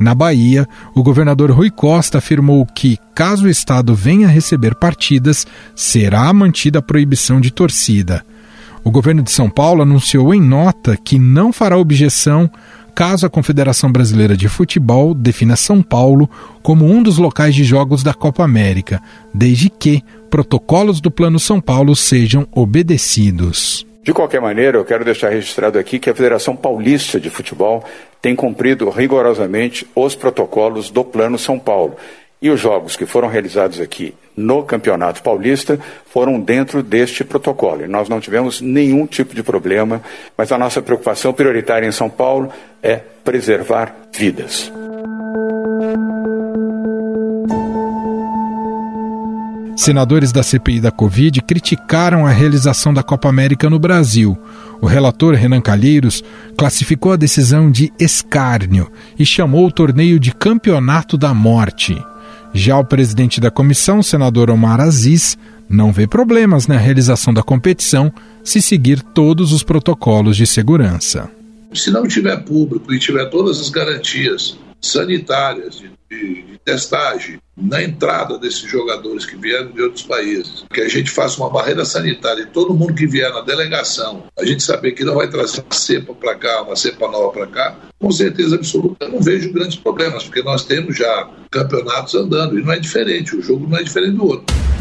Na 0.00 0.14
Bahia, 0.14 0.66
o 0.94 1.02
governador 1.02 1.50
Rui 1.50 1.70
Costa 1.70 2.16
afirmou 2.16 2.64
que, 2.64 2.96
caso 3.14 3.44
o 3.44 3.50
estado 3.50 3.94
venha 3.94 4.26
receber 4.26 4.74
partidas, 4.74 5.46
será 5.76 6.32
mantida 6.32 6.78
a 6.78 6.82
proibição 6.82 7.42
de 7.42 7.50
torcida. 7.50 8.24
O 8.84 8.90
governo 8.90 9.22
de 9.22 9.30
São 9.30 9.48
Paulo 9.48 9.82
anunciou 9.82 10.34
em 10.34 10.40
nota 10.40 10.96
que 10.96 11.18
não 11.18 11.52
fará 11.52 11.78
objeção 11.78 12.50
caso 12.94 13.24
a 13.24 13.30
Confederação 13.30 13.90
Brasileira 13.90 14.36
de 14.36 14.48
Futebol 14.48 15.14
defina 15.14 15.56
São 15.56 15.82
Paulo 15.82 16.28
como 16.62 16.84
um 16.84 17.02
dos 17.02 17.16
locais 17.16 17.54
de 17.54 17.64
jogos 17.64 18.02
da 18.02 18.12
Copa 18.12 18.44
América, 18.44 19.00
desde 19.32 19.70
que 19.70 20.02
protocolos 20.28 21.00
do 21.00 21.10
Plano 21.10 21.38
São 21.38 21.60
Paulo 21.60 21.94
sejam 21.94 22.46
obedecidos. 22.52 23.86
De 24.02 24.12
qualquer 24.12 24.40
maneira, 24.40 24.78
eu 24.78 24.84
quero 24.84 25.04
deixar 25.04 25.28
registrado 25.28 25.78
aqui 25.78 25.98
que 25.98 26.10
a 26.10 26.14
Federação 26.14 26.56
Paulista 26.56 27.20
de 27.20 27.30
Futebol 27.30 27.84
tem 28.20 28.34
cumprido 28.34 28.90
rigorosamente 28.90 29.86
os 29.94 30.16
protocolos 30.16 30.90
do 30.90 31.04
Plano 31.04 31.38
São 31.38 31.56
Paulo. 31.56 31.94
E 32.42 32.50
os 32.50 32.58
jogos 32.58 32.96
que 32.96 33.06
foram 33.06 33.28
realizados 33.28 33.80
aqui 33.80 34.12
no 34.36 34.64
Campeonato 34.64 35.22
Paulista 35.22 35.78
foram 36.06 36.40
dentro 36.40 36.82
deste 36.82 37.22
protocolo. 37.22 37.86
Nós 37.86 38.08
não 38.08 38.20
tivemos 38.20 38.60
nenhum 38.60 39.06
tipo 39.06 39.32
de 39.32 39.44
problema, 39.44 40.02
mas 40.36 40.50
a 40.50 40.58
nossa 40.58 40.82
preocupação 40.82 41.32
prioritária 41.32 41.86
em 41.86 41.92
São 41.92 42.10
Paulo 42.10 42.50
é 42.82 42.96
preservar 42.96 43.94
vidas. 44.12 44.72
Senadores 49.76 50.32
da 50.32 50.42
CPI 50.42 50.80
da 50.80 50.90
Covid 50.90 51.42
criticaram 51.42 52.26
a 52.26 52.30
realização 52.30 52.92
da 52.92 53.04
Copa 53.04 53.28
América 53.28 53.70
no 53.70 53.78
Brasil. 53.78 54.36
O 54.80 54.86
relator 54.86 55.34
Renan 55.34 55.60
Calheiros 55.60 56.24
classificou 56.56 57.12
a 57.12 57.16
decisão 57.16 57.70
de 57.70 57.92
escárnio 58.00 58.90
e 59.16 59.24
chamou 59.24 59.66
o 59.66 59.72
torneio 59.72 60.18
de 60.18 60.34
Campeonato 60.34 61.16
da 61.16 61.32
Morte. 61.32 61.96
Já 62.54 62.78
o 62.78 62.84
presidente 62.84 63.40
da 63.40 63.50
comissão, 63.50 64.02
senador 64.02 64.50
Omar 64.50 64.80
Aziz, 64.80 65.38
não 65.68 65.92
vê 65.92 66.06
problemas 66.06 66.66
na 66.66 66.76
realização 66.76 67.32
da 67.32 67.42
competição 67.42 68.12
se 68.44 68.60
seguir 68.60 69.00
todos 69.00 69.52
os 69.52 69.62
protocolos 69.62 70.36
de 70.36 70.46
segurança. 70.46 71.30
Se 71.72 71.90
não 71.90 72.06
tiver 72.06 72.36
público 72.44 72.92
e 72.92 72.98
tiver 72.98 73.24
todas 73.30 73.58
as 73.58 73.70
garantias 73.70 74.58
sanitárias 74.82 75.76
de, 75.76 75.90
de, 76.10 76.42
de 76.42 76.58
testagem 76.58 77.40
na 77.56 77.82
entrada 77.82 78.38
desses 78.38 78.62
jogadores 78.62 79.24
que 79.24 79.36
vieram 79.36 79.70
de 79.70 79.80
outros 79.80 80.02
países, 80.02 80.64
que 80.72 80.80
a 80.80 80.88
gente 80.88 81.10
faça 81.10 81.38
uma 81.38 81.50
barreira 81.50 81.84
sanitária 81.84 82.42
e 82.42 82.46
todo 82.46 82.74
mundo 82.74 82.94
que 82.94 83.06
vier 83.06 83.32
na 83.32 83.40
delegação, 83.42 84.24
a 84.38 84.44
gente 84.44 84.62
saber 84.62 84.92
que 84.92 85.04
não 85.04 85.14
vai 85.14 85.28
trazer 85.28 85.60
uma 85.60 85.74
cepa 85.74 86.14
para 86.14 86.34
cá, 86.34 86.62
uma 86.62 86.74
cepa 86.74 87.08
nova 87.08 87.30
para 87.30 87.46
cá, 87.46 87.76
com 87.98 88.10
certeza 88.10 88.56
absoluta, 88.56 89.04
eu 89.04 89.12
não 89.12 89.20
vejo 89.20 89.52
grandes 89.52 89.76
problemas, 89.76 90.24
porque 90.24 90.42
nós 90.42 90.64
temos 90.64 90.96
já 90.96 91.30
campeonatos 91.50 92.14
andando 92.14 92.58
e 92.58 92.62
não 92.62 92.72
é 92.72 92.78
diferente, 92.78 93.36
o 93.36 93.42
jogo 93.42 93.68
não 93.68 93.78
é 93.78 93.82
diferente 93.82 94.16
do 94.16 94.26
outro. 94.26 94.71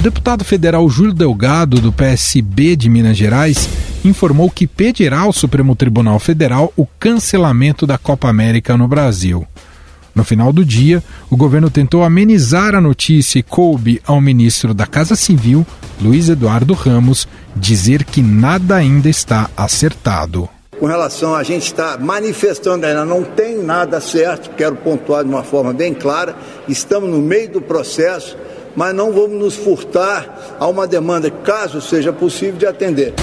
O 0.00 0.02
deputado 0.02 0.46
federal 0.46 0.88
Júlio 0.88 1.12
Delgado, 1.12 1.78
do 1.78 1.92
PSB 1.92 2.74
de 2.74 2.88
Minas 2.88 3.18
Gerais, 3.18 3.68
informou 4.02 4.50
que 4.50 4.66
pedirá 4.66 5.20
ao 5.20 5.32
Supremo 5.32 5.76
Tribunal 5.76 6.18
Federal 6.18 6.72
o 6.74 6.86
cancelamento 6.98 7.86
da 7.86 7.98
Copa 7.98 8.26
América 8.26 8.78
no 8.78 8.88
Brasil. 8.88 9.46
No 10.14 10.24
final 10.24 10.54
do 10.54 10.64
dia, 10.64 11.04
o 11.28 11.36
governo 11.36 11.68
tentou 11.68 12.02
amenizar 12.02 12.74
a 12.74 12.80
notícia 12.80 13.38
e 13.38 13.42
coube 13.42 14.00
ao 14.06 14.22
ministro 14.22 14.72
da 14.72 14.86
Casa 14.86 15.14
Civil, 15.14 15.66
Luiz 16.00 16.30
Eduardo 16.30 16.72
Ramos, 16.72 17.28
dizer 17.54 18.04
que 18.04 18.22
nada 18.22 18.76
ainda 18.76 19.10
está 19.10 19.50
acertado. 19.54 20.48
Com 20.78 20.86
relação 20.86 21.34
a 21.34 21.42
gente 21.42 21.64
está 21.64 21.98
manifestando 21.98 22.86
ainda, 22.86 23.04
não 23.04 23.22
tem 23.22 23.62
nada 23.62 24.00
certo, 24.00 24.48
quero 24.56 24.76
pontuar 24.76 25.24
de 25.24 25.28
uma 25.28 25.42
forma 25.42 25.74
bem 25.74 25.92
clara, 25.92 26.34
estamos 26.66 27.10
no 27.10 27.18
meio 27.18 27.50
do 27.50 27.60
processo, 27.60 28.34
mas 28.74 28.94
não 28.94 29.12
vamos 29.12 29.38
nos 29.38 29.54
furtar 29.56 30.56
a 30.58 30.66
uma 30.66 30.86
demanda, 30.86 31.30
caso 31.30 31.80
seja 31.80 32.12
possível, 32.12 32.56
de 32.56 32.66
atender. 32.66 33.14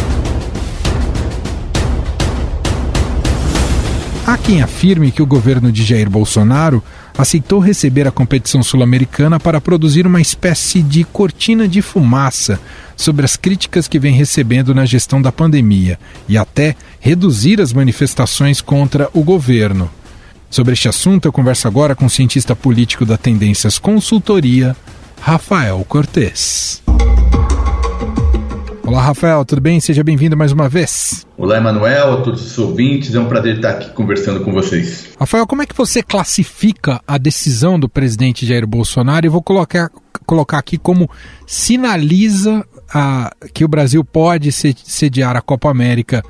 Há 4.25 4.38
quem 4.38 4.62
afirme 4.62 5.10
que 5.10 5.22
o 5.22 5.25
governo 5.25 5.72
de 5.72 5.86
Jair 5.86 6.10
Bolsonaro 6.10 6.84
aceitou 7.18 7.60
receber 7.60 8.08
a 8.08 8.12
competição 8.12 8.62
sul-americana 8.62 9.39
para 9.39 9.62
produzir 9.62 10.06
uma 10.06 10.20
espécie 10.20 10.82
de 10.82 11.06
cortina 11.06 11.68
de 11.68 11.82
fumaça 11.82 12.60
sobre 12.96 13.24
as 13.24 13.38
críticas 13.38 13.88
que 13.88 13.98
vem 13.98 14.13
recebendo 14.13 14.75
na 14.75 14.86
gestão 14.86 15.22
da 15.22 15.32
pandemia 15.32 15.98
e 16.27 16.38
até 16.38 16.75
reduzir 17.00 17.62
as 17.62 17.72
manifestações 17.72 18.60
contra 18.60 19.10
o 19.13 19.24
governo. 19.24 19.89
Sobre 20.50 20.74
este 20.74 20.88
assunto, 20.88 21.25
eu 21.25 21.32
converso 21.32 21.68
agora 21.68 21.96
com 21.96 22.06
o 22.06 22.10
cientista 22.10 22.56
político 22.56 23.06
da 23.06 23.18
Tendências 23.18 23.80
Consultoria, 23.80 24.75
Rafael 25.20 25.84
Cortes. 25.88 26.82
Olá, 28.86 29.02
Rafael, 29.02 29.44
tudo 29.44 29.62
bem? 29.62 29.80
Seja 29.82 30.04
bem-vindo 30.04 30.38
mais 30.38 30.54
uma 30.54 30.70
vez. 30.70 31.26
Olá, 31.38 31.58
Emanuel, 31.58 32.14
a 32.14 32.22
todos 32.22 32.46
os 32.46 32.58
ouvintes, 32.58 33.14
é 33.14 33.20
um 33.20 33.28
prazer 33.28 33.58
estar 33.58 33.72
aqui 33.72 33.92
conversando 33.92 34.40
com 34.42 34.54
vocês. 34.54 35.10
Rafael, 35.20 35.46
como 35.46 35.62
é 35.62 35.66
que 35.66 35.76
você 35.76 36.02
classifica 36.02 37.02
a 37.06 37.18
decisão 37.18 37.78
do 37.78 37.90
presidente 37.90 38.46
Jair 38.46 38.66
Bolsonaro? 38.66 39.26
E 39.26 39.30
vou 39.30 39.44
colocar, 39.44 39.92
colocar 40.26 40.60
aqui 40.60 40.78
como 40.78 41.10
sinaliza 41.46 42.66
a, 42.94 43.30
que 43.54 43.66
o 43.66 43.68
Brasil 43.68 44.06
pode 44.06 44.52
sediar 44.52 45.36
a 45.36 45.42
Copa 45.42 45.70
América 45.70 46.24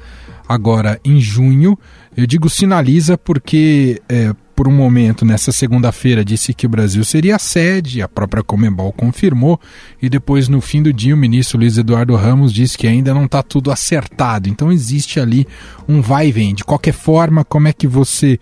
agora 0.49 0.99
em 1.05 1.19
junho. 1.19 1.77
Eu 2.15 2.25
digo 2.25 2.49
sinaliza 2.49 3.17
porque 3.19 4.01
é, 4.09 4.33
por 4.57 4.67
um 4.67 4.71
momento, 4.71 5.23
nessa 5.23 5.51
segunda-feira, 5.51 6.25
disse 6.25 6.51
que 6.51 6.65
o 6.65 6.69
Brasil 6.69 7.03
seria 7.03 7.35
a 7.35 7.39
sede, 7.39 8.01
a 8.01 8.07
própria 8.07 8.41
Comembol 8.41 8.91
confirmou, 8.91 9.61
e 10.01 10.09
depois, 10.09 10.49
no 10.49 10.59
fim 10.61 10.81
do 10.81 10.91
dia, 10.91 11.13
o 11.13 11.17
ministro 11.17 11.59
Luiz 11.59 11.77
Eduardo 11.77 12.15
Ramos 12.15 12.51
disse 12.51 12.75
que 12.75 12.87
ainda 12.87 13.13
não 13.13 13.25
está 13.25 13.43
tudo 13.43 13.69
acertado. 13.69 14.49
Então, 14.49 14.71
existe 14.71 15.19
ali 15.19 15.45
um 15.87 16.01
vai 16.01 16.29
e 16.29 16.31
vem. 16.31 16.55
De 16.55 16.63
qualquer 16.63 16.93
forma, 16.93 17.45
como 17.45 17.67
é 17.67 17.71
que 17.71 17.85
você 17.85 18.39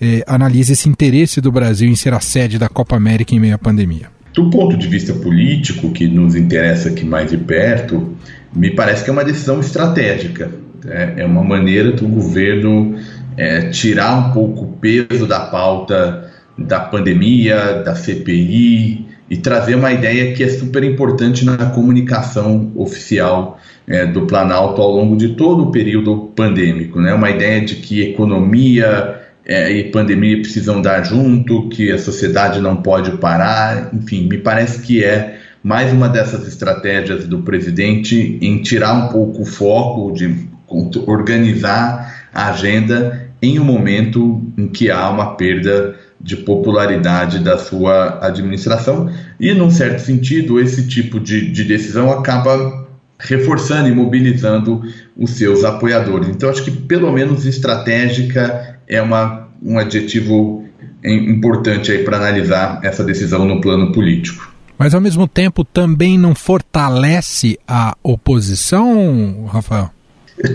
eh, 0.00 0.22
analisa 0.28 0.72
esse 0.72 0.88
interesse 0.88 1.40
do 1.40 1.50
Brasil 1.50 1.88
em 1.88 1.96
ser 1.96 2.14
a 2.14 2.20
sede 2.20 2.60
da 2.60 2.68
Copa 2.68 2.94
América 2.94 3.34
em 3.34 3.40
meio 3.40 3.56
à 3.56 3.58
pandemia? 3.58 4.08
Do 4.34 4.48
ponto 4.48 4.76
de 4.76 4.86
vista 4.86 5.14
político, 5.14 5.90
que 5.90 6.06
nos 6.06 6.36
interessa 6.36 6.90
aqui 6.90 7.04
mais 7.04 7.28
de 7.28 7.38
perto, 7.38 8.14
me 8.54 8.70
parece 8.70 9.02
que 9.02 9.10
é 9.10 9.12
uma 9.12 9.24
decisão 9.24 9.58
estratégica. 9.58 10.48
É, 10.86 11.22
é 11.22 11.26
uma 11.26 11.42
maneira 11.42 11.90
do 11.90 12.06
governo 12.06 12.94
é, 13.36 13.68
tirar 13.68 14.16
um 14.16 14.32
pouco 14.32 14.64
o 14.64 14.72
peso 14.72 15.26
da 15.26 15.40
pauta 15.40 16.32
da 16.58 16.80
pandemia, 16.80 17.82
da 17.84 17.94
CPI 17.94 19.06
e 19.28 19.36
trazer 19.36 19.74
uma 19.74 19.92
ideia 19.92 20.34
que 20.34 20.42
é 20.42 20.48
super 20.48 20.82
importante 20.84 21.44
na 21.44 21.56
comunicação 21.70 22.72
oficial 22.76 23.60
é, 23.86 24.06
do 24.06 24.26
Planalto 24.26 24.80
ao 24.80 24.90
longo 24.90 25.16
de 25.16 25.30
todo 25.30 25.64
o 25.64 25.70
período 25.70 26.32
pandêmico, 26.34 27.00
né? 27.00 27.12
Uma 27.12 27.30
ideia 27.30 27.60
de 27.60 27.76
que 27.76 28.02
economia 28.02 29.20
é, 29.44 29.70
e 29.70 29.90
pandemia 29.90 30.40
precisam 30.40 30.80
dar 30.80 31.04
junto, 31.04 31.68
que 31.68 31.92
a 31.92 31.98
sociedade 31.98 32.60
não 32.60 32.76
pode 32.76 33.18
parar, 33.18 33.90
enfim, 33.92 34.28
me 34.28 34.38
parece 34.38 34.80
que 34.80 35.04
é 35.04 35.38
mais 35.62 35.92
uma 35.92 36.08
dessas 36.08 36.46
estratégias 36.46 37.26
do 37.26 37.42
presidente 37.42 38.38
em 38.40 38.62
tirar 38.62 38.94
um 38.94 39.08
pouco 39.08 39.42
o 39.42 39.44
foco 39.46 40.12
de 40.12 40.34
organizar 41.06 42.28
a 42.32 42.50
agenda 42.50 43.25
em 43.40 43.58
um 43.58 43.64
momento 43.64 44.42
em 44.56 44.68
que 44.68 44.90
há 44.90 45.08
uma 45.10 45.34
perda 45.34 45.96
de 46.20 46.36
popularidade 46.36 47.40
da 47.40 47.58
sua 47.58 48.18
administração. 48.24 49.10
E, 49.38 49.52
num 49.52 49.70
certo 49.70 50.00
sentido, 50.00 50.58
esse 50.60 50.86
tipo 50.88 51.20
de, 51.20 51.50
de 51.50 51.64
decisão 51.64 52.10
acaba 52.10 52.86
reforçando 53.18 53.88
e 53.88 53.94
mobilizando 53.94 54.82
os 55.16 55.30
seus 55.30 55.64
apoiadores. 55.64 56.28
Então, 56.28 56.50
acho 56.50 56.64
que 56.64 56.70
pelo 56.70 57.12
menos 57.12 57.46
estratégica 57.46 58.78
é 58.86 59.00
uma, 59.00 59.48
um 59.62 59.78
adjetivo 59.78 60.64
importante 61.04 61.92
aí 61.92 62.02
para 62.04 62.16
analisar 62.16 62.80
essa 62.82 63.04
decisão 63.04 63.44
no 63.44 63.60
plano 63.60 63.92
político. 63.92 64.54
Mas 64.78 64.94
ao 64.94 65.00
mesmo 65.00 65.26
tempo 65.26 65.64
também 65.64 66.18
não 66.18 66.34
fortalece 66.34 67.58
a 67.66 67.96
oposição, 68.02 69.46
Rafael? 69.46 69.90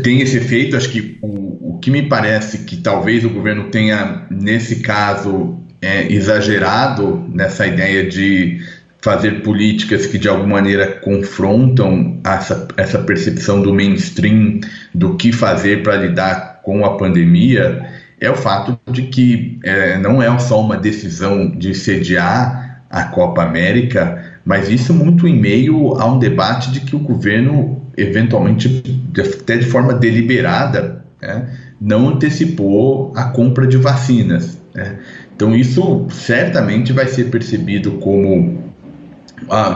Tem 0.04 0.22
esse 0.22 0.38
efeito, 0.38 0.78
acho 0.78 0.90
que 0.90 1.18
o, 1.22 1.76
o 1.76 1.80
que 1.80 1.90
me 1.90 2.04
parece 2.04 2.60
que 2.60 2.78
talvez 2.78 3.26
o 3.26 3.30
governo 3.30 3.66
tenha, 3.66 4.26
nesse 4.30 4.78
caso, 4.78 5.58
é, 5.82 6.12
exagerado 6.12 7.26
nessa 7.30 7.66
ideia 7.66 8.08
de 8.08 8.62
fazer 9.02 9.42
políticas 9.42 10.06
que 10.06 10.20
de 10.20 10.30
alguma 10.30 10.58
maneira 10.58 10.88
confrontam 10.88 12.20
essa, 12.24 12.68
essa 12.78 13.00
percepção 13.00 13.62
do 13.62 13.74
mainstream 13.74 14.60
do 14.94 15.16
que 15.16 15.32
fazer 15.32 15.82
para 15.82 15.96
lidar 15.96 16.62
com 16.64 16.86
a 16.86 16.96
pandemia 16.98 17.84
é 18.20 18.30
o 18.30 18.36
fato 18.36 18.80
de 18.92 19.02
que 19.04 19.60
é, 19.64 19.98
não 19.98 20.22
é 20.22 20.38
só 20.38 20.62
uma 20.62 20.78
decisão 20.78 21.50
de 21.50 21.74
sediar 21.74 22.84
a 22.88 23.06
Copa 23.06 23.42
América, 23.42 24.40
mas 24.46 24.70
isso 24.70 24.94
muito 24.94 25.28
em 25.28 25.36
meio 25.36 25.96
a 26.00 26.06
um 26.06 26.20
debate 26.20 26.72
de 26.72 26.82
que 26.82 26.96
o 26.96 27.00
governo, 27.00 27.81
eventualmente, 27.98 28.84
até 29.18 29.58
de 29.58 29.66
forma 29.66 29.94
deliberada, 29.94 31.04
né, 31.22 31.50
não 31.80 32.10
antecipou 32.10 33.12
a 33.16 33.26
compra 33.26 33.68
de 33.68 33.78
vacinas. 33.78 34.60
Né. 34.74 35.00
Então, 35.36 35.56
isso 35.56 36.08
certamente 36.10 36.94
vai 36.94 37.08
ser 37.08 37.26
percebido 37.26 37.94
como 37.94 38.72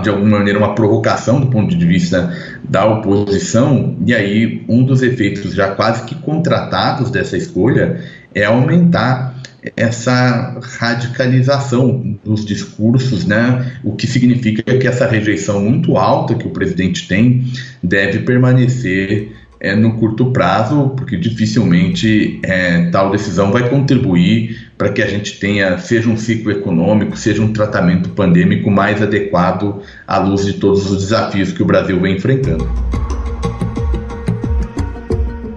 de 0.04 0.10
alguma 0.10 0.38
maneira 0.38 0.60
uma 0.60 0.76
provocação 0.76 1.42
do 1.42 1.48
ponto 1.48 1.76
de 1.76 1.86
vista 1.86 2.32
da 2.64 2.86
oposição, 2.86 3.96
e 4.06 4.14
aí 4.14 4.64
um 4.70 4.84
dos 4.84 5.02
efeitos 5.02 5.54
já 5.56 5.70
quase 5.70 6.04
que 6.04 6.14
contratados 6.16 7.10
dessa 7.10 7.36
escolha 7.36 8.00
é 8.34 8.44
aumentar 8.44 9.35
essa 9.76 10.60
radicalização 10.80 12.18
dos 12.24 12.46
discursos, 12.46 13.26
né? 13.26 13.74
o 13.84 13.94
que 13.94 14.08
significa 14.08 14.64
que 14.78 14.88
essa 14.88 15.08
rejeição 15.08 15.62
muito 15.62 15.98
alta 15.98 16.36
que 16.36 16.48
o 16.48 16.52
presidente 16.52 17.08
tem 17.08 17.46
deve 17.82 18.20
permanecer 18.20 19.32
é, 19.60 19.76
no 19.76 19.94
curto 19.94 20.32
prazo, 20.32 20.94
porque 20.96 21.18
dificilmente 21.18 22.40
é, 22.44 22.90
tal 22.92 23.10
decisão 23.10 23.52
vai 23.52 23.70
contribuir 23.70 24.70
para 24.78 24.90
que 24.90 25.02
a 25.02 25.08
gente 25.08 25.40
tenha, 25.40 25.78
seja 25.78 26.10
um 26.10 26.18
ciclo 26.18 26.52
econômico, 26.52 27.18
seja 27.18 27.42
um 27.42 27.54
tratamento 27.54 28.10
pandêmico 28.10 28.70
mais 28.70 29.02
adequado 29.02 29.82
à 30.06 30.18
luz 30.18 30.46
de 30.46 30.54
todos 30.54 30.90
os 30.92 30.98
desafios 31.04 31.52
que 31.52 31.64
o 31.64 31.66
Brasil 31.66 32.00
vem 32.00 32.16
enfrentando. 32.16 32.70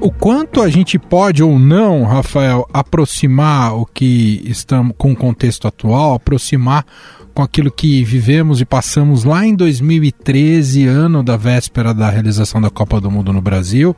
O 0.09 0.11
quanto 0.11 0.63
a 0.63 0.71
gente 0.71 0.99
pode 0.99 1.43
ou 1.43 1.59
não, 1.59 2.05
Rafael, 2.05 2.67
aproximar 2.73 3.75
o 3.75 3.85
que 3.85 4.41
estamos 4.47 4.95
com 4.97 5.13
o 5.13 5.15
contexto 5.15 5.69
atual, 5.69 6.15
aproximar 6.15 6.87
com 7.35 7.43
aquilo 7.43 7.71
que 7.71 8.03
vivemos 8.05 8.59
e 8.63 8.65
passamos 8.65 9.25
lá 9.25 9.45
em 9.45 9.55
2013, 9.55 10.87
ano 10.87 11.23
da 11.23 11.37
véspera 11.37 11.93
da 11.93 12.09
realização 12.09 12.59
da 12.59 12.71
Copa 12.71 12.99
do 13.03 13.11
Mundo 13.11 13.35
no 13.35 13.43
Brasil, 13.43 13.95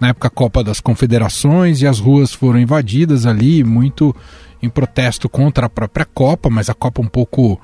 na 0.00 0.08
época 0.08 0.28
Copa 0.28 0.64
das 0.64 0.80
Confederações, 0.80 1.80
e 1.80 1.86
as 1.86 2.00
ruas 2.00 2.32
foram 2.32 2.58
invadidas 2.58 3.24
ali, 3.24 3.62
muito 3.62 4.12
em 4.60 4.68
protesto 4.68 5.28
contra 5.28 5.66
a 5.66 5.70
própria 5.70 6.04
Copa, 6.04 6.50
mas 6.50 6.68
a 6.68 6.74
Copa 6.74 7.00
um 7.00 7.06
pouco 7.06 7.60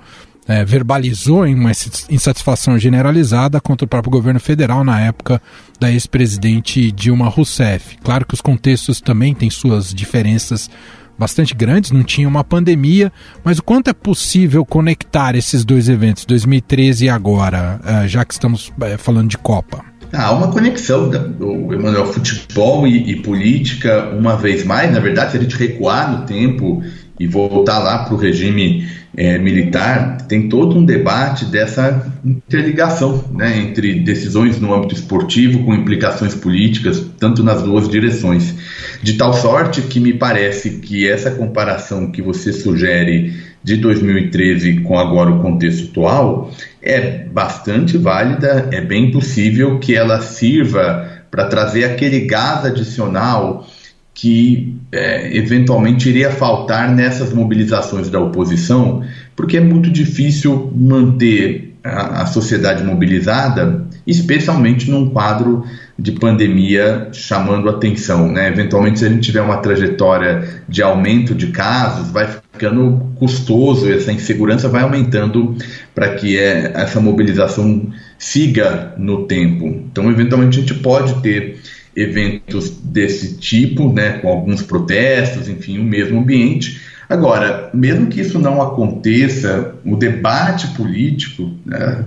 é, 0.48 0.64
verbalizou 0.64 1.46
em 1.46 1.54
uma 1.54 1.70
insatisfação 1.70 2.78
generalizada 2.78 3.60
contra 3.60 3.84
o 3.84 3.88
próprio 3.88 4.10
governo 4.10 4.40
federal 4.40 4.82
na 4.82 5.00
época 5.00 5.40
da 5.78 5.90
ex-presidente 5.90 6.90
Dilma 6.90 7.28
Rousseff. 7.28 7.96
Claro 8.02 8.26
que 8.26 8.34
os 8.34 8.40
contextos 8.40 9.00
também 9.00 9.34
têm 9.34 9.50
suas 9.50 9.94
diferenças 9.94 10.70
bastante 11.18 11.54
grandes, 11.54 11.90
não 11.90 12.02
tinha 12.02 12.26
uma 12.26 12.42
pandemia, 12.42 13.12
mas 13.44 13.58
o 13.58 13.62
quanto 13.62 13.90
é 13.90 13.92
possível 13.92 14.64
conectar 14.64 15.36
esses 15.36 15.66
dois 15.66 15.86
eventos, 15.86 16.24
2013 16.24 17.04
e 17.04 17.08
agora, 17.10 17.78
é, 17.84 18.08
já 18.08 18.24
que 18.24 18.32
estamos 18.32 18.72
é, 18.80 18.96
falando 18.96 19.28
de 19.28 19.36
Copa? 19.36 19.84
Há 20.12 20.32
uma 20.32 20.48
conexão 20.48 21.10
Emanuel 21.12 22.06
futebol 22.06 22.86
e, 22.86 23.10
e, 23.10 23.16
política, 23.16 24.08
uma 24.08 24.34
vez 24.34 24.64
mais. 24.64 24.90
Na 24.90 24.98
verdade, 24.98 25.32
se 25.32 25.38
a 25.38 25.40
gente 25.40 25.56
recuar 25.56 26.10
no 26.10 26.26
tempo 26.26 26.82
e 27.20 27.26
voltar 27.26 27.78
lá 27.78 27.98
para 28.04 28.14
o 28.14 28.16
regime 28.16 28.88
é, 29.14 29.36
militar, 29.36 30.22
tem 30.26 30.48
todo 30.48 30.78
um 30.78 30.84
debate 30.84 31.44
dessa 31.44 32.10
interligação 32.24 33.22
né, 33.32 33.58
entre 33.58 34.00
decisões 34.00 34.58
no 34.58 34.72
âmbito 34.72 34.94
esportivo 34.94 35.62
com 35.64 35.74
implicações 35.74 36.34
políticas, 36.34 37.04
tanto 37.18 37.42
nas 37.42 37.62
duas 37.62 37.90
direções. 37.90 38.54
De 39.02 39.18
tal 39.18 39.34
sorte 39.34 39.82
que 39.82 40.00
me 40.00 40.14
parece 40.14 40.78
que 40.78 41.06
essa 41.06 41.30
comparação 41.30 42.10
que 42.10 42.22
você 42.22 42.54
sugere 42.54 43.34
de 43.62 43.76
2013 43.76 44.80
com 44.80 44.98
agora 44.98 45.30
o 45.30 45.42
contexto 45.42 45.90
atual 45.90 46.50
é 46.80 47.24
bastante 47.26 47.98
válida, 47.98 48.70
é 48.72 48.80
bem 48.80 49.10
possível 49.10 49.78
que 49.78 49.94
ela 49.94 50.22
sirva 50.22 51.20
para 51.30 51.44
trazer 51.44 51.84
aquele 51.84 52.20
gás 52.20 52.64
adicional 52.64 53.68
que 54.14 54.79
é, 54.92 55.36
eventualmente 55.36 56.08
iria 56.08 56.30
faltar 56.30 56.90
nessas 56.92 57.32
mobilizações 57.32 58.10
da 58.10 58.18
oposição, 58.18 59.02
porque 59.36 59.56
é 59.56 59.60
muito 59.60 59.90
difícil 59.90 60.72
manter 60.74 61.74
a, 61.82 62.22
a 62.22 62.26
sociedade 62.26 62.82
mobilizada, 62.82 63.84
especialmente 64.06 64.90
num 64.90 65.10
quadro 65.10 65.64
de 65.98 66.12
pandemia 66.12 67.08
chamando 67.12 67.68
atenção. 67.68 68.30
Né? 68.32 68.48
Eventualmente, 68.48 68.98
se 68.98 69.06
a 69.06 69.08
gente 69.08 69.22
tiver 69.22 69.42
uma 69.42 69.58
trajetória 69.58 70.62
de 70.68 70.82
aumento 70.82 71.34
de 71.34 71.48
casos, 71.48 72.10
vai 72.10 72.28
ficando 72.52 73.12
custoso, 73.16 73.90
essa 73.90 74.12
insegurança 74.12 74.68
vai 74.68 74.82
aumentando 74.82 75.56
para 75.94 76.14
que 76.14 76.38
é, 76.38 76.72
essa 76.74 77.00
mobilização 77.00 77.86
siga 78.18 78.94
no 78.98 79.26
tempo. 79.26 79.66
Então, 79.66 80.10
eventualmente, 80.10 80.58
a 80.58 80.60
gente 80.60 80.74
pode 80.74 81.22
ter 81.22 81.60
eventos 82.00 82.70
desse 82.70 83.36
tipo, 83.36 83.92
né, 83.92 84.18
com 84.18 84.28
alguns 84.28 84.62
protestos, 84.62 85.48
enfim, 85.48 85.78
o 85.78 85.84
mesmo 85.84 86.20
ambiente. 86.20 86.80
Agora, 87.08 87.70
mesmo 87.74 88.06
que 88.06 88.20
isso 88.20 88.38
não 88.38 88.62
aconteça, 88.62 89.74
o 89.84 89.96
debate 89.96 90.68
político 90.68 91.52
né, 91.66 92.04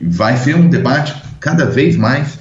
vai 0.00 0.36
ser 0.36 0.54
um 0.54 0.68
debate 0.68 1.14
cada 1.40 1.66
vez 1.66 1.96
mais 1.96 2.38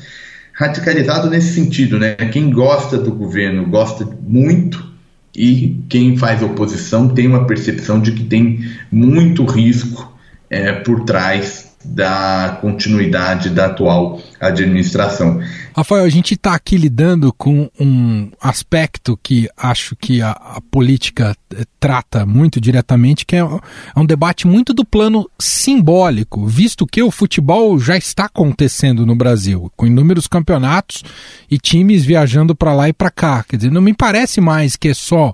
radicalizado 0.54 1.30
nesse 1.30 1.54
sentido, 1.54 1.98
né? 1.98 2.14
Quem 2.16 2.52
gosta 2.52 2.98
do 2.98 3.12
governo 3.12 3.66
gosta 3.66 4.06
muito 4.22 4.94
e 5.36 5.84
quem 5.90 6.16
faz 6.16 6.44
oposição 6.44 7.10
tem 7.10 7.28
uma 7.28 7.48
percepção 7.48 8.00
de 8.00 8.12
que 8.12 8.24
tem 8.24 8.64
muito 8.92 9.44
risco 9.46 10.16
é, 10.50 10.72
por 10.72 11.04
trás 11.06 11.74
da 11.84 12.60
continuidade 12.62 13.50
da 13.50 13.66
atual 13.66 14.22
administração. 14.48 15.42
Rafael, 15.76 16.04
a 16.04 16.10
gente 16.10 16.34
está 16.34 16.54
aqui 16.54 16.78
lidando 16.78 17.34
com 17.34 17.70
um 17.80 18.32
aspecto 18.42 19.18
que 19.22 19.50
acho 19.58 19.96
que 19.96 20.22
a, 20.22 20.32
a 20.32 20.62
política 20.70 21.36
eh, 21.56 21.64
trata 21.80 22.26
muito 22.26 22.62
diretamente, 22.62 23.26
que 23.26 23.36
é, 23.36 23.40
é 23.40 24.00
um 24.00 24.06
debate 24.06 24.48
muito 24.48 24.74
do 24.74 24.86
plano 24.86 25.30
simbólico, 25.40 26.46
visto 26.46 26.86
que 26.86 27.02
o 27.02 27.12
futebol 27.12 27.80
já 27.80 27.98
está 27.98 28.26
acontecendo 28.26 29.06
no 29.06 29.16
Brasil, 29.16 29.72
com 29.76 29.88
inúmeros 29.88 30.28
campeonatos 30.28 31.04
e 31.50 31.58
times 31.58 32.06
viajando 32.06 32.56
para 32.56 32.74
lá 32.74 32.90
e 32.90 32.94
para 32.94 33.10
cá. 33.10 33.44
Quer 33.48 33.58
dizer, 33.58 33.72
não 33.72 33.82
me 33.82 33.94
parece 33.94 34.40
mais 34.40 34.76
que 34.76 34.90
é 34.90 34.94
só 34.94 35.34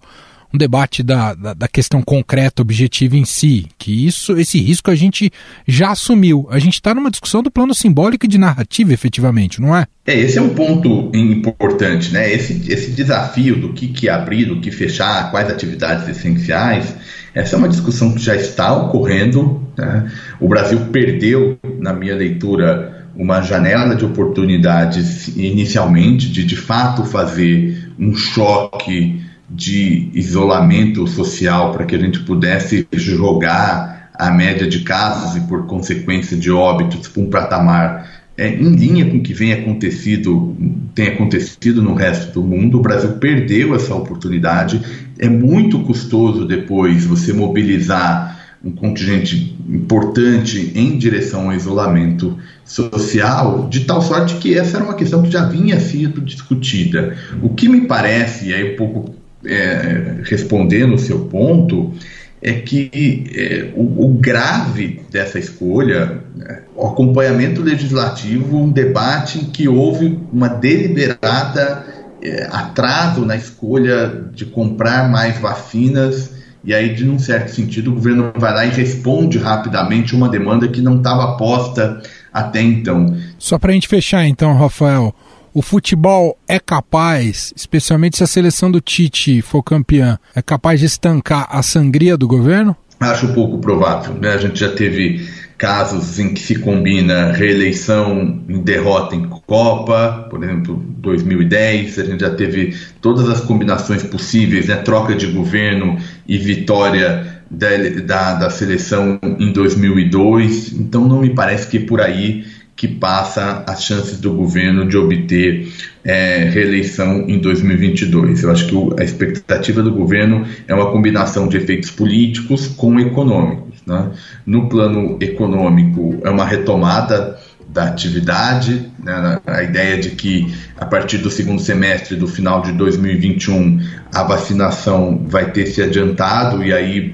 um 0.54 0.58
debate 0.58 1.04
da, 1.04 1.34
da, 1.34 1.54
da, 1.54 1.68
questão 1.68 2.02
concreta, 2.02 2.62
objetiva 2.62 3.16
em 3.16 3.26
si, 3.26 3.68
que 3.78 4.08
isso, 4.08 4.38
esse 4.38 4.60
risco 4.60 4.90
a 4.90 4.96
gente 4.96 5.32
já 5.68 5.92
assumiu. 5.92 6.48
A 6.50 6.58
gente 6.58 6.74
está 6.74 6.94
numa 6.94 7.12
discussão 7.12 7.44
do 7.44 7.52
plano 7.52 7.74
simbólico 7.74 8.26
e 8.26 8.30
de 8.30 8.38
narrativa, 8.38 8.94
efetivamente, 8.94 9.62
não 9.62 9.76
é? 9.76 9.86
É, 10.06 10.18
esse 10.18 10.40
é 10.40 10.42
um 10.42 10.50
ponto 10.50 11.12
importante, 11.14 12.12
né? 12.12 12.32
Esse, 12.34 12.72
esse 12.72 12.92
desafio 12.92 13.60
do 13.60 13.74
que, 13.74 13.90
que 13.90 14.10
abrir, 14.10 14.46
do 14.46 14.60
que 14.60 14.72
fechar, 14.72 15.30
quais 15.30 15.50
atividades 15.50 16.08
essenciais, 16.08 16.96
essa 17.34 17.56
é 17.56 17.60
uma 17.60 17.70
discussão 17.70 18.14
que 18.14 18.20
já 18.20 18.36
está 18.36 18.76
ocorrendo. 18.76 19.64
Né? 19.78 20.12
O 20.40 20.48
Brasil 20.48 20.80
perdeu, 20.92 21.60
na 21.80 21.94
minha 21.94 22.16
leitura, 22.16 23.08
uma 23.16 23.42
janela 23.42 23.96
de 23.96 24.06
oportunidades 24.06 25.28
inicialmente 25.36 26.30
de 26.32 26.44
de 26.44 26.56
fato 26.56 27.04
fazer 27.04 27.92
um 28.00 28.16
choque 28.16 29.22
de 29.50 30.10
isolamento 30.14 31.08
social 31.08 31.72
para 31.72 31.86
que 31.86 31.96
a 31.96 32.00
gente 32.00 32.20
pudesse 32.20 32.88
jogar 32.94 34.12
a 34.14 34.30
média 34.30 34.68
de 34.68 34.80
casos 34.80 35.36
e, 35.36 35.48
por 35.48 35.66
consequência, 35.66 36.38
de 36.38 36.52
óbitos 36.52 37.08
para 37.08 37.24
um 37.24 37.30
patamar 37.30 38.10
é, 38.40 38.48
em 38.48 38.74
linha 38.74 39.06
com 39.10 39.18
o 39.18 39.22
que 39.22 39.34
vem 39.34 39.52
acontecido, 39.52 40.56
tem 40.96 41.10
acontecido 41.10 41.82
no 41.82 41.94
resto 41.94 42.32
do 42.32 42.42
mundo. 42.42 42.78
O 42.78 42.82
Brasil 42.82 43.12
perdeu 43.14 43.76
essa 43.76 43.94
oportunidade. 43.94 44.82
É 45.18 45.28
muito 45.28 45.80
custoso 45.80 46.46
depois 46.46 47.06
você 47.06 47.34
mobilizar 47.34 48.40
um 48.64 48.72
contingente 48.72 49.58
importante 49.70 50.72
em 50.74 50.98
direção 50.98 51.50
ao 51.50 51.54
isolamento 51.54 52.38
social, 52.64 53.68
de 53.70 53.82
tal 53.82 54.02
sorte 54.02 54.36
que 54.36 54.58
essa 54.58 54.78
era 54.78 54.86
uma 54.86 54.96
questão 54.96 55.22
que 55.22 55.32
já 55.32 55.46
vinha 55.46 55.80
sido 55.80 56.22
discutida. 56.22 57.18
O 57.42 57.50
que 57.50 57.68
me 57.68 57.88
parece, 57.88 58.50
e 58.50 58.54
aí 58.54 58.74
um 58.74 58.78
pouco 58.78 59.19
é, 59.46 60.16
respondendo 60.24 60.96
o 60.96 61.00
seu 61.00 61.26
ponto, 61.26 61.94
é 62.42 62.54
que 62.54 63.26
é, 63.36 63.72
o, 63.76 64.06
o, 64.06 64.14
grave 64.14 65.02
dessa 65.12 65.38
escolha, 65.38 66.22
né, 66.36 66.62
o 66.76 66.88
acompanhamento 66.88 67.62
legislativo, 67.62 68.58
um 68.58 68.72
debate 68.72 69.40
em 69.40 69.46
que 69.46 69.68
houve 69.68 70.18
uma 70.32 70.48
deliberada 70.48 71.86
é, 72.22 72.48
atraso 72.52 73.26
na 73.26 73.36
escolha 73.36 74.30
de 74.34 74.46
comprar 74.46 75.10
mais 75.10 75.38
vacinas 75.38 76.40
e 76.64 76.74
aí, 76.74 76.94
de 76.94 77.10
um 77.10 77.18
certo 77.18 77.50
sentido, 77.50 77.92
o 77.92 77.96
governo 77.96 78.32
vai 78.36 78.54
lá 78.54 78.66
e 78.66 78.70
responde 78.70 79.38
rapidamente 79.38 80.14
uma 80.14 80.28
demanda 80.28 80.68
que 80.68 80.82
não 80.82 80.98
estava 80.98 81.38
posta 81.38 82.02
até 82.34 82.62
então. 82.62 83.16
Só 83.38 83.58
para 83.58 83.72
a 83.72 83.74
gente 83.74 83.88
fechar, 83.88 84.26
então, 84.26 84.56
Rafael, 84.58 85.16
o 85.54 85.62
futebol 85.62 86.38
é 86.48 86.60
capaz, 86.60 87.54
especialmente 87.56 88.18
se 88.18 88.24
a 88.24 88.28
seleção 88.28 88.72
do 88.72 88.82
Tite 88.82 89.42
for 89.42 89.64
campeã, 89.64 90.20
é 90.36 90.42
capaz 90.42 90.80
de 90.80 90.86
estancar 90.86 91.48
a 91.50 91.62
sangria 91.62 92.18
do 92.18 92.28
governo? 92.28 92.76
Acho 93.00 93.34
pouco 93.34 93.60
provável. 93.60 94.14
Né? 94.16 94.30
A 94.30 94.38
gente 94.38 94.60
já 94.60 94.72
teve 94.72 95.28
casos 95.58 96.20
em 96.20 96.34
que 96.34 96.40
se 96.40 96.56
combina 96.56 97.34
reeleição 97.34 98.42
em 98.48 98.62
derrota 98.62 99.16
em 99.16 99.28
Copa, 99.28 100.28
por 100.30 100.42
exemplo, 100.42 100.82
2010, 101.00 102.00
a 102.00 102.06
gente 102.06 102.22
já 102.22 102.30
teve 102.30 102.78
todas 103.02 103.28
as 103.30 103.42
combinações 103.42 104.04
possíveis, 104.04 104.68
né? 104.68 104.78
troca 104.78 105.14
de 105.16 105.28
governo 105.28 105.98
e 106.26 106.38
vitória 106.38 107.44
da, 107.52 107.70
da, 108.06 108.34
da 108.36 108.50
seleção 108.50 109.20
em 109.22 109.52
2002, 109.52 110.74
então 110.74 111.08
não 111.08 111.20
me 111.20 111.32
parece 111.32 111.68
que 111.68 111.78
é 111.78 111.82
por 111.82 112.00
aí 112.00 112.46
que 112.80 112.88
passa 112.88 113.62
as 113.68 113.84
chances 113.84 114.22
do 114.22 114.32
governo 114.32 114.88
de 114.88 114.96
obter 114.96 115.68
é, 116.02 116.46
reeleição 116.46 117.26
em 117.28 117.38
2022. 117.38 118.44
Eu 118.44 118.52
acho 118.52 118.68
que 118.68 119.02
a 119.02 119.04
expectativa 119.04 119.84
do 119.84 119.92
governo 119.92 120.46
é 120.66 120.74
uma 120.74 120.90
combinação 120.90 121.50
de 121.50 121.58
efeitos 121.58 121.92
políticos 121.92 122.68
com 122.68 122.98
econômicos. 122.98 123.82
Né? 123.86 124.12
No 124.46 124.70
plano 124.70 125.18
econômico, 125.20 126.22
é 126.24 126.30
uma 126.30 126.46
retomada 126.46 127.38
da 127.68 127.84
atividade, 127.84 128.90
né? 129.04 129.42
a 129.46 129.62
ideia 129.62 129.98
de 129.98 130.12
que 130.12 130.48
a 130.78 130.86
partir 130.86 131.18
do 131.18 131.30
segundo 131.30 131.62
semestre 131.62 132.16
do 132.16 132.30
final 132.30 132.62
de 132.62 132.72
2021 132.72 133.78
a 134.16 134.24
vacinação 134.24 135.26
vai 135.28 135.52
ter 135.52 135.66
se 135.66 135.82
adiantado 135.82 136.64
e 136.64 136.72
aí 136.72 137.14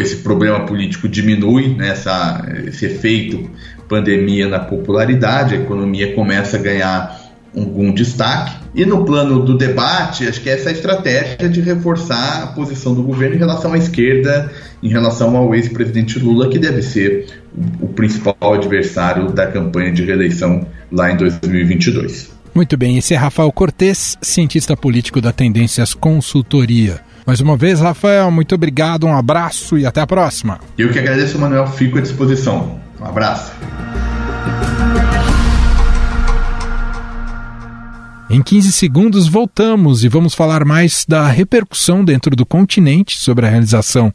esse 0.00 0.16
problema 0.16 0.66
político 0.66 1.08
diminui, 1.08 1.74
né? 1.74 1.90
Essa, 1.90 2.44
esse 2.66 2.86
efeito 2.86 3.50
pandemia 3.88 4.48
na 4.48 4.58
popularidade, 4.58 5.54
a 5.54 5.58
economia 5.58 6.14
começa 6.14 6.56
a 6.56 6.60
ganhar 6.60 7.24
algum 7.56 7.92
destaque. 7.92 8.56
E 8.74 8.84
no 8.84 9.04
plano 9.04 9.44
do 9.44 9.56
debate, 9.56 10.26
acho 10.26 10.40
que 10.40 10.50
essa 10.50 10.68
é 10.68 10.72
a 10.72 10.74
estratégia 10.74 11.48
de 11.48 11.60
reforçar 11.60 12.42
a 12.42 12.46
posição 12.48 12.94
do 12.94 13.02
governo 13.02 13.36
em 13.36 13.38
relação 13.38 13.72
à 13.72 13.78
esquerda, 13.78 14.50
em 14.82 14.88
relação 14.88 15.36
ao 15.36 15.54
ex-presidente 15.54 16.18
Lula, 16.18 16.48
que 16.48 16.58
deve 16.58 16.82
ser 16.82 17.26
o 17.80 17.86
principal 17.86 18.54
adversário 18.54 19.30
da 19.30 19.46
campanha 19.46 19.92
de 19.92 20.04
reeleição 20.04 20.66
lá 20.90 21.12
em 21.12 21.16
2022. 21.16 22.34
Muito 22.54 22.76
bem, 22.76 22.98
esse 22.98 23.14
é 23.14 23.16
Rafael 23.16 23.50
Cortes, 23.50 24.16
cientista 24.22 24.76
político 24.76 25.20
da 25.20 25.32
Tendências 25.32 25.94
Consultoria. 25.94 27.00
Mais 27.26 27.40
uma 27.40 27.56
vez, 27.56 27.80
Rafael, 27.80 28.30
muito 28.30 28.54
obrigado, 28.54 29.06
um 29.06 29.16
abraço 29.16 29.78
e 29.78 29.86
até 29.86 30.00
a 30.00 30.06
próxima. 30.06 30.60
Eu 30.76 30.90
que 30.92 30.98
agradeço, 30.98 31.38
Manuel, 31.38 31.66
fico 31.66 31.98
à 31.98 32.00
disposição. 32.00 32.78
Um 33.04 33.08
abraço. 33.08 33.52
Em 38.30 38.42
15 38.42 38.72
segundos 38.72 39.28
voltamos 39.28 40.02
e 40.02 40.08
vamos 40.08 40.34
falar 40.34 40.64
mais 40.64 41.04
da 41.06 41.28
repercussão 41.28 42.02
dentro 42.02 42.34
do 42.34 42.46
continente 42.46 43.18
sobre 43.18 43.46
a 43.46 43.50
realização 43.50 44.12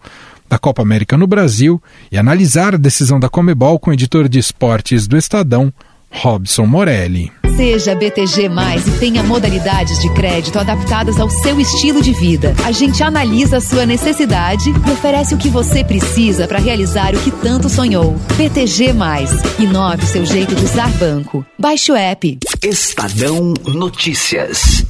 da 0.50 0.58
Copa 0.58 0.82
América 0.82 1.16
no 1.16 1.28
Brasil 1.28 1.82
e 2.12 2.18
analisar 2.18 2.74
a 2.74 2.78
decisão 2.78 3.20
da 3.20 3.30
Comebol 3.30 3.78
com 3.78 3.92
o 3.92 3.94
editor 3.94 4.28
de 4.28 4.40
esportes 4.40 5.08
do 5.08 5.16
Estadão, 5.16 5.72
Robson 6.12 6.66
Morelli. 6.66 7.32
Seja 7.56 7.94
BTG 7.94 8.48
Mais 8.48 8.88
e 8.88 8.92
tenha 9.00 9.22
modalidades 9.22 10.00
de 10.00 10.10
crédito 10.14 10.58
adaptadas 10.58 11.20
ao 11.20 11.30
seu 11.30 11.60
estilo 11.60 12.02
de 12.02 12.14
vida. 12.14 12.56
A 12.64 12.72
gente 12.72 13.04
analisa 13.04 13.58
a 13.58 13.62
sua 13.62 13.86
necessidade 13.86 14.70
e 14.70 14.92
oferece 14.92 15.36
o 15.36 15.38
que 15.38 15.50
você 15.50 15.84
precisa 15.84 16.48
para 16.48 16.60
realizar 16.60 17.14
o 17.14 17.20
que 17.20 17.32
tanto 17.32 17.68
sonhou. 17.68 18.16
BTG 18.38 18.94
Mais. 18.94 19.32
Inove 19.60 20.06
seu 20.06 20.26
jeito 20.26 20.56
de 20.56 20.64
usar 20.64 20.90
banco. 20.98 21.46
Baixe 21.58 21.92
o 21.92 21.96
app. 21.96 22.40
Estadão 22.64 23.54
Notícias. 23.68 24.86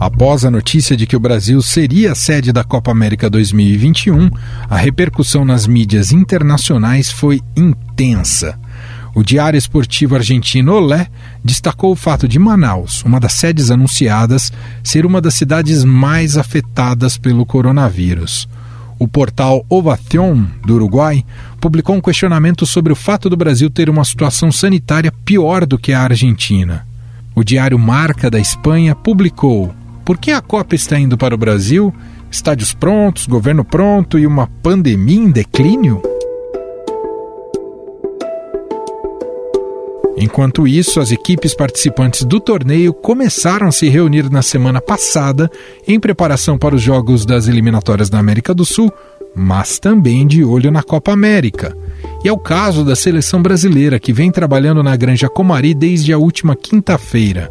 Após 0.00 0.46
a 0.46 0.50
notícia 0.50 0.96
de 0.96 1.06
que 1.06 1.14
o 1.14 1.20
Brasil 1.20 1.60
seria 1.60 2.12
a 2.12 2.14
sede 2.14 2.54
da 2.54 2.64
Copa 2.64 2.90
América 2.90 3.28
2021, 3.28 4.30
a 4.66 4.74
repercussão 4.78 5.44
nas 5.44 5.66
mídias 5.66 6.10
internacionais 6.10 7.12
foi 7.12 7.42
intensa. 7.54 8.58
O 9.14 9.22
Diário 9.22 9.58
Esportivo 9.58 10.14
Argentino 10.14 10.72
Olé 10.72 11.06
destacou 11.44 11.92
o 11.92 11.96
fato 11.96 12.26
de 12.26 12.38
Manaus, 12.38 13.04
uma 13.04 13.20
das 13.20 13.34
sedes 13.34 13.70
anunciadas, 13.70 14.50
ser 14.82 15.04
uma 15.04 15.20
das 15.20 15.34
cidades 15.34 15.84
mais 15.84 16.38
afetadas 16.38 17.18
pelo 17.18 17.44
coronavírus. 17.44 18.48
O 18.98 19.06
portal 19.06 19.66
Ovation, 19.68 20.46
do 20.64 20.76
Uruguai, 20.76 21.22
publicou 21.60 21.94
um 21.94 22.00
questionamento 22.00 22.64
sobre 22.64 22.90
o 22.90 22.96
fato 22.96 23.28
do 23.28 23.36
Brasil 23.36 23.68
ter 23.68 23.90
uma 23.90 24.04
situação 24.06 24.50
sanitária 24.50 25.12
pior 25.26 25.66
do 25.66 25.78
que 25.78 25.92
a 25.92 26.00
Argentina. 26.00 26.86
O 27.34 27.44
diário 27.44 27.78
Marca 27.78 28.30
da 28.30 28.40
Espanha 28.40 28.94
publicou: 28.94 29.74
Por 30.10 30.18
que 30.18 30.32
a 30.32 30.40
Copa 30.40 30.74
está 30.74 30.98
indo 30.98 31.16
para 31.16 31.36
o 31.36 31.38
Brasil? 31.38 31.94
Estádios 32.28 32.74
prontos, 32.74 33.28
governo 33.28 33.64
pronto 33.64 34.18
e 34.18 34.26
uma 34.26 34.48
pandemia 34.48 35.20
em 35.20 35.30
declínio? 35.30 36.02
Enquanto 40.16 40.66
isso, 40.66 40.98
as 40.98 41.12
equipes 41.12 41.54
participantes 41.54 42.24
do 42.24 42.40
torneio 42.40 42.92
começaram 42.92 43.68
a 43.68 43.70
se 43.70 43.88
reunir 43.88 44.28
na 44.28 44.42
semana 44.42 44.80
passada 44.80 45.48
em 45.86 46.00
preparação 46.00 46.58
para 46.58 46.74
os 46.74 46.82
Jogos 46.82 47.24
das 47.24 47.46
Eliminatórias 47.46 48.10
da 48.10 48.18
América 48.18 48.52
do 48.52 48.64
Sul, 48.64 48.92
mas 49.32 49.78
também 49.78 50.26
de 50.26 50.42
olho 50.42 50.72
na 50.72 50.82
Copa 50.82 51.12
América. 51.12 51.72
E 52.24 52.28
é 52.28 52.32
o 52.32 52.36
caso 52.36 52.84
da 52.84 52.96
seleção 52.96 53.40
brasileira, 53.40 54.00
que 54.00 54.12
vem 54.12 54.32
trabalhando 54.32 54.82
na 54.82 54.96
Granja 54.96 55.28
Comari 55.28 55.72
desde 55.72 56.12
a 56.12 56.18
última 56.18 56.56
quinta-feira. 56.56 57.48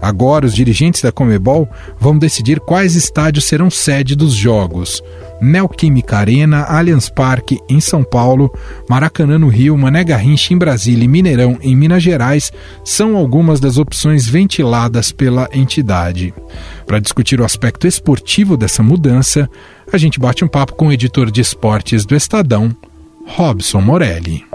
Agora, 0.00 0.46
os 0.46 0.54
dirigentes 0.54 1.02
da 1.02 1.12
Comebol 1.12 1.68
vão 1.98 2.16
decidir 2.16 2.60
quais 2.60 2.94
estádios 2.96 3.44
serão 3.44 3.70
sede 3.70 4.16
dos 4.16 4.34
jogos. 4.34 5.02
Neoquímica 5.40 6.18
Arena, 6.18 6.64
Allianz 6.64 7.08
Parque 7.08 7.58
em 7.68 7.80
São 7.80 8.04
Paulo, 8.04 8.52
Maracanã 8.88 9.38
no 9.38 9.48
Rio, 9.48 9.76
Mané 9.76 10.04
Garrincha 10.04 10.52
em 10.52 10.58
Brasília 10.58 11.04
e 11.04 11.08
Mineirão 11.08 11.58
em 11.62 11.74
Minas 11.74 12.02
Gerais 12.02 12.52
são 12.84 13.16
algumas 13.16 13.58
das 13.58 13.78
opções 13.78 14.26
ventiladas 14.26 15.12
pela 15.12 15.48
entidade. 15.52 16.34
Para 16.86 16.98
discutir 16.98 17.40
o 17.40 17.44
aspecto 17.44 17.86
esportivo 17.86 18.56
dessa 18.56 18.82
mudança, 18.82 19.48
a 19.92 19.96
gente 19.96 20.20
bate 20.20 20.44
um 20.44 20.48
papo 20.48 20.74
com 20.74 20.88
o 20.88 20.92
editor 20.92 21.30
de 21.30 21.40
esportes 21.40 22.04
do 22.04 22.14
Estadão, 22.14 22.74
Robson 23.26 23.80
Morelli. 23.80 24.49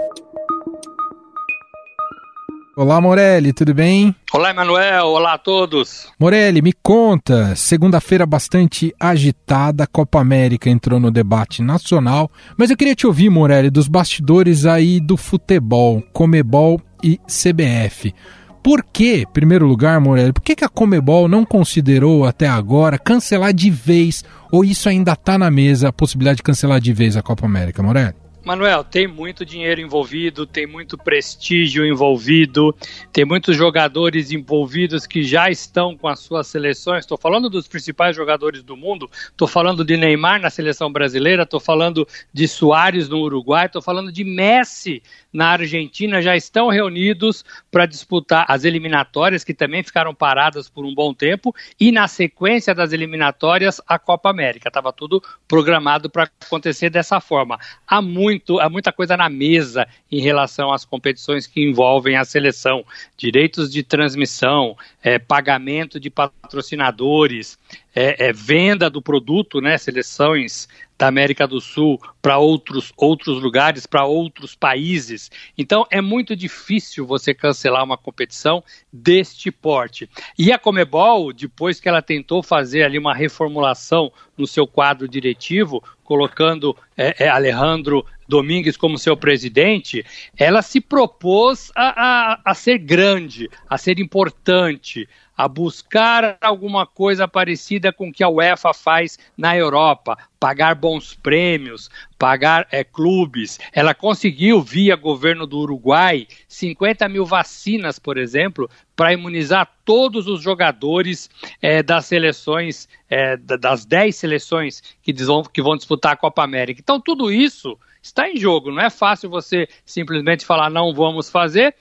Olá, 2.78 3.00
Morelli, 3.00 3.54
tudo 3.54 3.72
bem? 3.72 4.14
Olá, 4.30 4.50
Emanuel. 4.50 5.06
Olá 5.06 5.32
a 5.32 5.38
todos. 5.38 6.08
Morelli, 6.20 6.60
me 6.60 6.74
conta. 6.74 7.56
Segunda-feira 7.56 8.26
bastante 8.26 8.94
agitada, 9.00 9.84
a 9.84 9.86
Copa 9.86 10.20
América 10.20 10.68
entrou 10.68 11.00
no 11.00 11.10
debate 11.10 11.62
nacional, 11.62 12.30
mas 12.54 12.68
eu 12.70 12.76
queria 12.76 12.94
te 12.94 13.06
ouvir, 13.06 13.30
Morelli, 13.30 13.70
dos 13.70 13.88
bastidores 13.88 14.66
aí 14.66 15.00
do 15.00 15.16
futebol, 15.16 16.02
Comebol 16.12 16.78
e 17.02 17.18
CBF. 17.26 18.14
Por 18.62 18.84
que, 18.84 19.22
em 19.22 19.26
primeiro 19.26 19.66
lugar, 19.66 19.98
Morelli, 19.98 20.34
por 20.34 20.42
que, 20.42 20.54
que 20.54 20.64
a 20.64 20.68
Comebol 20.68 21.28
não 21.28 21.46
considerou 21.46 22.26
até 22.26 22.46
agora 22.46 22.98
cancelar 22.98 23.54
de 23.54 23.70
vez, 23.70 24.22
ou 24.52 24.62
isso 24.62 24.86
ainda 24.86 25.12
está 25.12 25.38
na 25.38 25.50
mesa, 25.50 25.88
a 25.88 25.92
possibilidade 25.94 26.36
de 26.36 26.42
cancelar 26.42 26.78
de 26.78 26.92
vez 26.92 27.16
a 27.16 27.22
Copa 27.22 27.46
América, 27.46 27.82
Morelli? 27.82 28.25
Manuel, 28.46 28.84
tem 28.84 29.08
muito 29.08 29.44
dinheiro 29.44 29.80
envolvido, 29.80 30.46
tem 30.46 30.68
muito 30.68 30.96
prestígio 30.96 31.84
envolvido, 31.84 32.72
tem 33.12 33.24
muitos 33.24 33.56
jogadores 33.56 34.30
envolvidos 34.30 35.04
que 35.04 35.24
já 35.24 35.50
estão 35.50 35.96
com 35.96 36.06
as 36.06 36.20
suas 36.20 36.46
seleções. 36.46 37.00
Estou 37.00 37.18
falando 37.18 37.50
dos 37.50 37.66
principais 37.66 38.14
jogadores 38.14 38.62
do 38.62 38.76
mundo, 38.76 39.10
estou 39.12 39.48
falando 39.48 39.84
de 39.84 39.96
Neymar 39.96 40.40
na 40.40 40.48
seleção 40.48 40.92
brasileira, 40.92 41.42
estou 41.42 41.58
falando 41.58 42.06
de 42.32 42.46
Soares 42.46 43.08
no 43.08 43.18
Uruguai, 43.18 43.66
estou 43.66 43.82
falando 43.82 44.12
de 44.12 44.22
Messi 44.22 45.02
na 45.32 45.48
Argentina, 45.48 46.22
já 46.22 46.36
estão 46.36 46.68
reunidos 46.68 47.44
para 47.68 47.84
disputar 47.84 48.46
as 48.48 48.62
eliminatórias, 48.62 49.42
que 49.42 49.52
também 49.52 49.82
ficaram 49.82 50.14
paradas 50.14 50.68
por 50.68 50.86
um 50.86 50.94
bom 50.94 51.12
tempo, 51.12 51.52
e 51.80 51.90
na 51.90 52.06
sequência 52.06 52.72
das 52.72 52.92
eliminatórias, 52.92 53.80
a 53.88 53.98
Copa 53.98 54.30
América. 54.30 54.68
Estava 54.68 54.92
tudo 54.92 55.20
programado 55.48 56.08
para 56.08 56.30
acontecer 56.40 56.90
dessa 56.90 57.20
forma. 57.20 57.58
Há 57.84 58.00
muito 58.00 58.35
muito, 58.36 58.60
há 58.60 58.68
muita 58.68 58.92
coisa 58.92 59.16
na 59.16 59.28
mesa 59.28 59.86
em 60.12 60.20
relação 60.20 60.72
às 60.72 60.84
competições 60.84 61.46
que 61.46 61.62
envolvem 61.62 62.16
a 62.16 62.24
seleção, 62.24 62.84
direitos 63.16 63.70
de 63.70 63.82
transmissão, 63.82 64.76
é, 65.02 65.18
pagamento 65.18 65.98
de 65.98 66.10
patrocinadores, 66.10 67.58
é, 67.96 68.26
é, 68.26 68.32
venda 68.32 68.90
do 68.90 69.00
produto, 69.00 69.58
né, 69.58 69.78
seleções 69.78 70.68
da 70.98 71.08
América 71.08 71.46
do 71.46 71.60
Sul 71.62 71.98
para 72.20 72.36
outros, 72.36 72.92
outros 72.94 73.42
lugares, 73.42 73.86
para 73.86 74.04
outros 74.04 74.54
países. 74.54 75.30
Então 75.56 75.86
é 75.90 76.02
muito 76.02 76.36
difícil 76.36 77.06
você 77.06 77.32
cancelar 77.32 77.82
uma 77.82 77.96
competição 77.96 78.62
deste 78.92 79.50
porte. 79.50 80.08
E 80.38 80.52
a 80.52 80.58
Comebol, 80.58 81.32
depois 81.32 81.80
que 81.80 81.88
ela 81.88 82.02
tentou 82.02 82.42
fazer 82.42 82.82
ali 82.82 82.98
uma 82.98 83.14
reformulação 83.14 84.12
no 84.36 84.46
seu 84.46 84.66
quadro 84.66 85.08
diretivo, 85.08 85.82
colocando 86.04 86.76
é, 86.96 87.24
é, 87.24 87.28
Alejandro 87.28 88.04
Domingues 88.28 88.76
como 88.76 88.98
seu 88.98 89.16
presidente, 89.16 90.04
ela 90.36 90.62
se 90.62 90.80
propôs 90.80 91.70
a, 91.74 92.32
a, 92.34 92.40
a 92.44 92.54
ser 92.54 92.78
grande, 92.78 93.48
a 93.68 93.78
ser 93.78 93.98
importante, 93.98 95.08
a 95.36 95.46
buscar 95.46 96.38
alguma 96.40 96.86
coisa 96.86 97.28
parecida 97.28 97.92
com 97.92 98.08
o 98.08 98.12
que 98.12 98.24
a 98.24 98.28
UEFA 98.28 98.72
faz 98.72 99.18
na 99.36 99.56
Europa, 99.56 100.16
pagar 100.40 100.74
bons 100.74 101.14
prêmios, 101.14 101.90
pagar 102.18 102.66
é, 102.70 102.82
clubes. 102.82 103.58
Ela 103.72 103.94
conseguiu, 103.94 104.62
via 104.62 104.96
governo 104.96 105.46
do 105.46 105.58
Uruguai, 105.58 106.26
50 106.48 107.08
mil 107.08 107.26
vacinas, 107.26 107.98
por 107.98 108.16
exemplo, 108.16 108.70
para 108.94 109.12
imunizar 109.12 109.70
todos 109.84 110.26
os 110.26 110.42
jogadores 110.42 111.28
é, 111.60 111.82
das 111.82 112.06
seleções, 112.06 112.88
é, 113.10 113.36
das 113.36 113.84
10 113.84 114.16
seleções 114.16 114.82
que, 115.02 115.12
que 115.52 115.62
vão 115.62 115.76
disputar 115.76 116.12
a 116.12 116.16
Copa 116.16 116.42
América. 116.42 116.80
Então, 116.80 117.00
tudo 117.00 117.30
isso 117.30 117.78
está 118.02 118.28
em 118.30 118.36
jogo. 118.36 118.70
Não 118.70 118.80
é 118.80 118.88
fácil 118.88 119.28
você 119.28 119.68
simplesmente 119.84 120.46
falar 120.46 120.70
não 120.70 120.94
vamos 120.94 121.28
fazer 121.28 121.74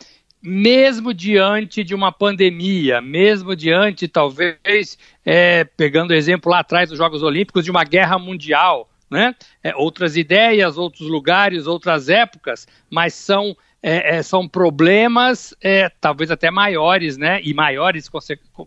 mesmo 0.46 1.12
diante 1.12 1.84
de 1.84 1.96
uma 1.96 2.12
pandemia, 2.12 3.02
mesmo 3.02 3.56
diante, 3.56 4.08
talvez, 4.08 4.96
é, 5.26 5.64
pegando 5.64 6.12
o 6.12 6.14
exemplo 6.14 6.52
lá 6.52 6.60
atrás 6.60 6.90
dos 6.90 7.00
Jogos 7.00 7.24
Olímpicos, 7.24 7.66
de 7.66 7.72
uma 7.72 7.84
guerra 7.84 8.20
mundial, 8.20 8.88
né? 9.10 9.36
É, 9.64 9.76
outras 9.76 10.16
ideias, 10.16 10.78
outros 10.78 11.10
lugares, 11.10 11.66
outras 11.66 12.10
épocas, 12.10 12.68
mas 12.92 13.16
são, 13.16 13.58
é, 13.82 14.18
é 14.18 14.24
são 14.24 14.48
problemas 14.48 15.56
é, 15.62 15.90
talvez 15.90 16.30
até 16.30 16.52
maiores, 16.52 17.18
né? 17.18 17.42
E 17.44 17.52
maiores, 17.52 18.08
com, 18.08 18.20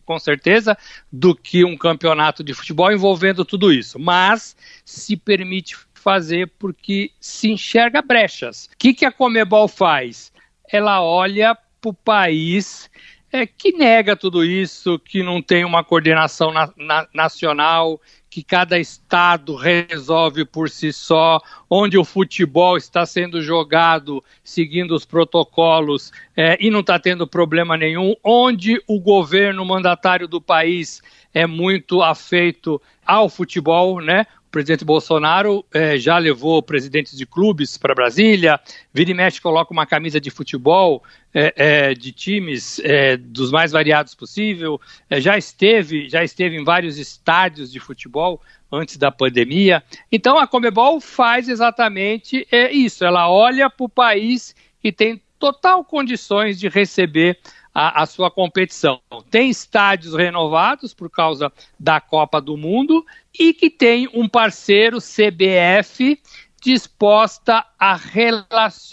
com 0.05 0.19
certeza, 0.19 0.77
do 1.13 1.33
que 1.33 1.65
um 1.65 1.77
campeonato 1.77 2.43
de 2.43 2.55
futebol 2.55 2.91
envolvendo 2.91 3.45
tudo 3.45 3.73
isso. 3.73 4.01
Mas 4.01 4.57
se 4.85 5.17
permite 5.17 5.77
fazer 5.95 6.51
porque 6.59 7.13
se 7.21 7.51
enxerga 7.53 8.03
brechas. 8.03 8.69
O 8.73 8.79
que, 8.79 8.95
que 8.95 9.05
a 9.05 9.13
Comebol 9.13 9.69
faz? 9.69 10.33
Ela 10.71 11.03
olha 11.03 11.57
para 11.81 11.91
o 11.91 11.95
país 11.95 12.91
é, 13.33 13.47
que 13.47 13.73
nega 13.73 14.17
tudo 14.17 14.45
isso, 14.45 14.99
que 14.99 15.23
não 15.23 15.43
tem 15.43 15.65
uma 15.65 15.85
coordenação 15.85 16.53
na, 16.53 16.73
na, 16.77 17.07
nacional, 17.13 18.01
que 18.31 18.43
cada 18.43 18.79
estado 18.79 19.55
resolve 19.55 20.45
por 20.45 20.71
si 20.71 20.93
só, 20.93 21.41
onde 21.69 21.99
o 21.99 22.05
futebol 22.05 22.77
está 22.77 23.05
sendo 23.05 23.43
jogado 23.43 24.23
seguindo 24.43 24.95
os 24.95 25.05
protocolos 25.05 26.13
é, 26.37 26.57
e 26.61 26.71
não 26.71 26.81
está 26.81 26.99
tendo 26.99 27.27
problema 27.27 27.77
nenhum, 27.77 28.15
onde 28.23 28.83
o 28.87 29.01
governo 29.01 29.65
mandatário 29.65 30.29
do 30.29 30.41
país 30.41 31.03
é 31.35 31.47
muito 31.47 32.03
afeito 32.03 32.81
ao 33.07 33.29
futebol, 33.29 34.01
né? 34.01 34.27
O 34.49 34.51
presidente 34.51 34.83
Bolsonaro 34.83 35.63
é, 35.75 35.99
já 35.99 36.17
levou 36.17 36.63
presidentes 36.63 37.19
de 37.19 37.27
clubes 37.27 37.77
para 37.77 37.95
Brasília, 37.95 38.59
vira 38.95 39.11
e 39.11 39.15
mexe 39.15 39.43
coloca 39.43 39.75
uma 39.75 39.85
camisa 39.85 40.19
de 40.19 40.31
futebol 40.31 41.03
é, 41.35 41.53
é, 41.55 41.95
de 41.95 42.13
times 42.13 42.81
é, 42.83 43.19
dos 43.19 43.51
mais 43.51 43.73
variados 43.73 44.15
possível, 44.15 44.81
é, 45.11 45.21
já 45.21 45.37
esteve 45.37 46.09
já 46.09 46.25
esteve 46.25 46.57
em 46.57 46.65
vários 46.65 46.97
estádios 46.97 47.71
de 47.71 47.79
futebol 47.79 48.41
antes 48.73 48.97
da 48.97 49.11
pandemia. 49.11 49.83
Então 50.11 50.39
a 50.39 50.47
Comebol 50.47 50.99
faz 50.99 51.47
exatamente 51.47 52.49
é, 52.51 52.73
isso, 52.73 53.05
ela 53.05 53.31
olha 53.31 53.69
para 53.69 53.85
o 53.85 53.89
país 53.89 54.57
que 54.81 54.91
tem 54.91 55.21
total 55.39 55.85
condições 55.85 56.59
de 56.59 56.69
receber 56.69 57.39
a, 57.75 58.03
a, 58.03 58.07
sua 58.07 58.31
competição. 58.31 59.01
Tem 59.31 59.51
estádios 59.51 60.15
renovados 60.15 60.93
por 60.93 61.11
causa 61.11 61.53
da 61.79 62.01
Copa 62.01 62.41
do 62.41 62.57
Mundo 62.57 63.05
e 63.39 63.53
que 63.53 63.71
tem 63.71 64.09
um 64.13 64.29
parceiro 64.29 64.99
CBF 64.99 66.21
disposta 66.63 67.65
a, 67.79 67.99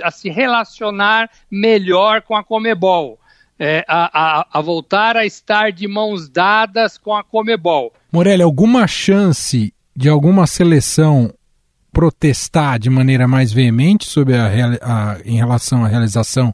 a 0.04 0.12
se 0.12 0.30
relacionar 0.30 1.30
melhor 1.50 2.22
com 2.22 2.36
a 2.36 2.44
Comebol. 2.44 3.20
É, 3.58 3.86
a, 3.88 4.40
a, 4.40 4.48
a, 4.52 4.62
voltar 4.62 5.16
a 5.16 5.26
estar 5.26 5.72
de 5.72 5.88
mãos 5.88 6.28
dadas 6.28 6.98
com 6.98 7.16
a 7.16 7.24
Comebol. 7.24 7.94
Morelli, 8.12 8.44
alguma 8.44 8.86
chance 8.86 9.74
de 9.96 10.10
alguma 10.10 10.46
seleção 10.46 11.34
protestar 11.96 12.78
de 12.78 12.90
maneira 12.90 13.26
mais 13.26 13.54
veemente 13.54 14.06
sobre 14.06 14.36
a, 14.36 14.48
a, 14.82 15.18
em 15.24 15.38
relação 15.38 15.86
à 15.86 15.88
realização 15.88 16.54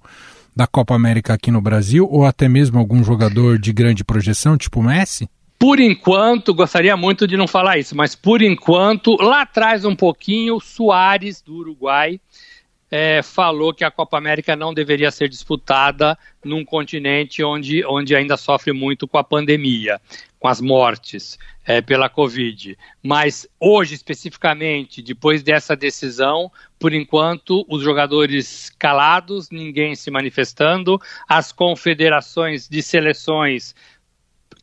da 0.56 0.68
Copa 0.68 0.96
América 0.96 1.34
aqui 1.34 1.52
no 1.52 1.62
Brasil, 1.62 2.08
ou 2.10 2.26
até 2.26 2.48
mesmo 2.48 2.78
algum 2.78 3.04
jogador 3.04 3.58
de 3.58 3.72
grande 3.72 4.04
projeção, 4.04 4.58
tipo 4.58 4.82
Messi? 4.82 5.30
Por 5.58 5.80
enquanto, 5.80 6.56
gostaria 6.56 6.98
muito 6.98 7.28
de 7.28 7.38
não 7.38 7.48
falar 7.48 7.78
isso, 7.78 7.96
mas 7.96 8.16
por 8.16 8.42
enquanto, 8.42 9.16
lá 9.22 9.42
atrás 9.42 9.86
um 9.86 9.96
pouquinho, 9.96 10.60
Soares, 10.60 11.42
do 11.42 11.56
Uruguai, 11.56 12.20
é, 12.90 13.22
falou 13.22 13.74
que 13.74 13.86
a 13.86 13.92
Copa 13.92 14.18
América 14.18 14.56
não 14.56 14.74
deveria 14.74 15.12
ser 15.12 15.30
disputada 15.30 16.18
num 16.44 16.66
continente 16.66 17.44
onde, 17.44 17.86
onde 17.86 18.16
ainda 18.16 18.36
sofre 18.36 18.74
muito 18.74 19.08
com 19.08 19.18
a 19.18 19.24
pandemia, 19.24 20.02
com 20.41 20.47
as 20.47 20.60
mortes 20.60 21.38
é, 21.63 21.82
pela 21.82 22.10
Covid. 22.10 22.75
Mas 23.04 23.47
hoje, 23.60 23.93
especificamente, 23.93 24.99
depois 24.99 25.43
dessa 25.43 25.75
decisão, 25.75 26.51
por 26.80 26.93
enquanto, 26.93 27.63
os 27.69 27.84
jogadores 27.84 28.71
calados, 28.80 29.51
ninguém 29.51 29.93
se 29.93 30.10
manifestando, 30.10 30.99
as 31.30 31.51
confederações 31.51 32.67
de 32.67 32.82
seleções 32.82 33.75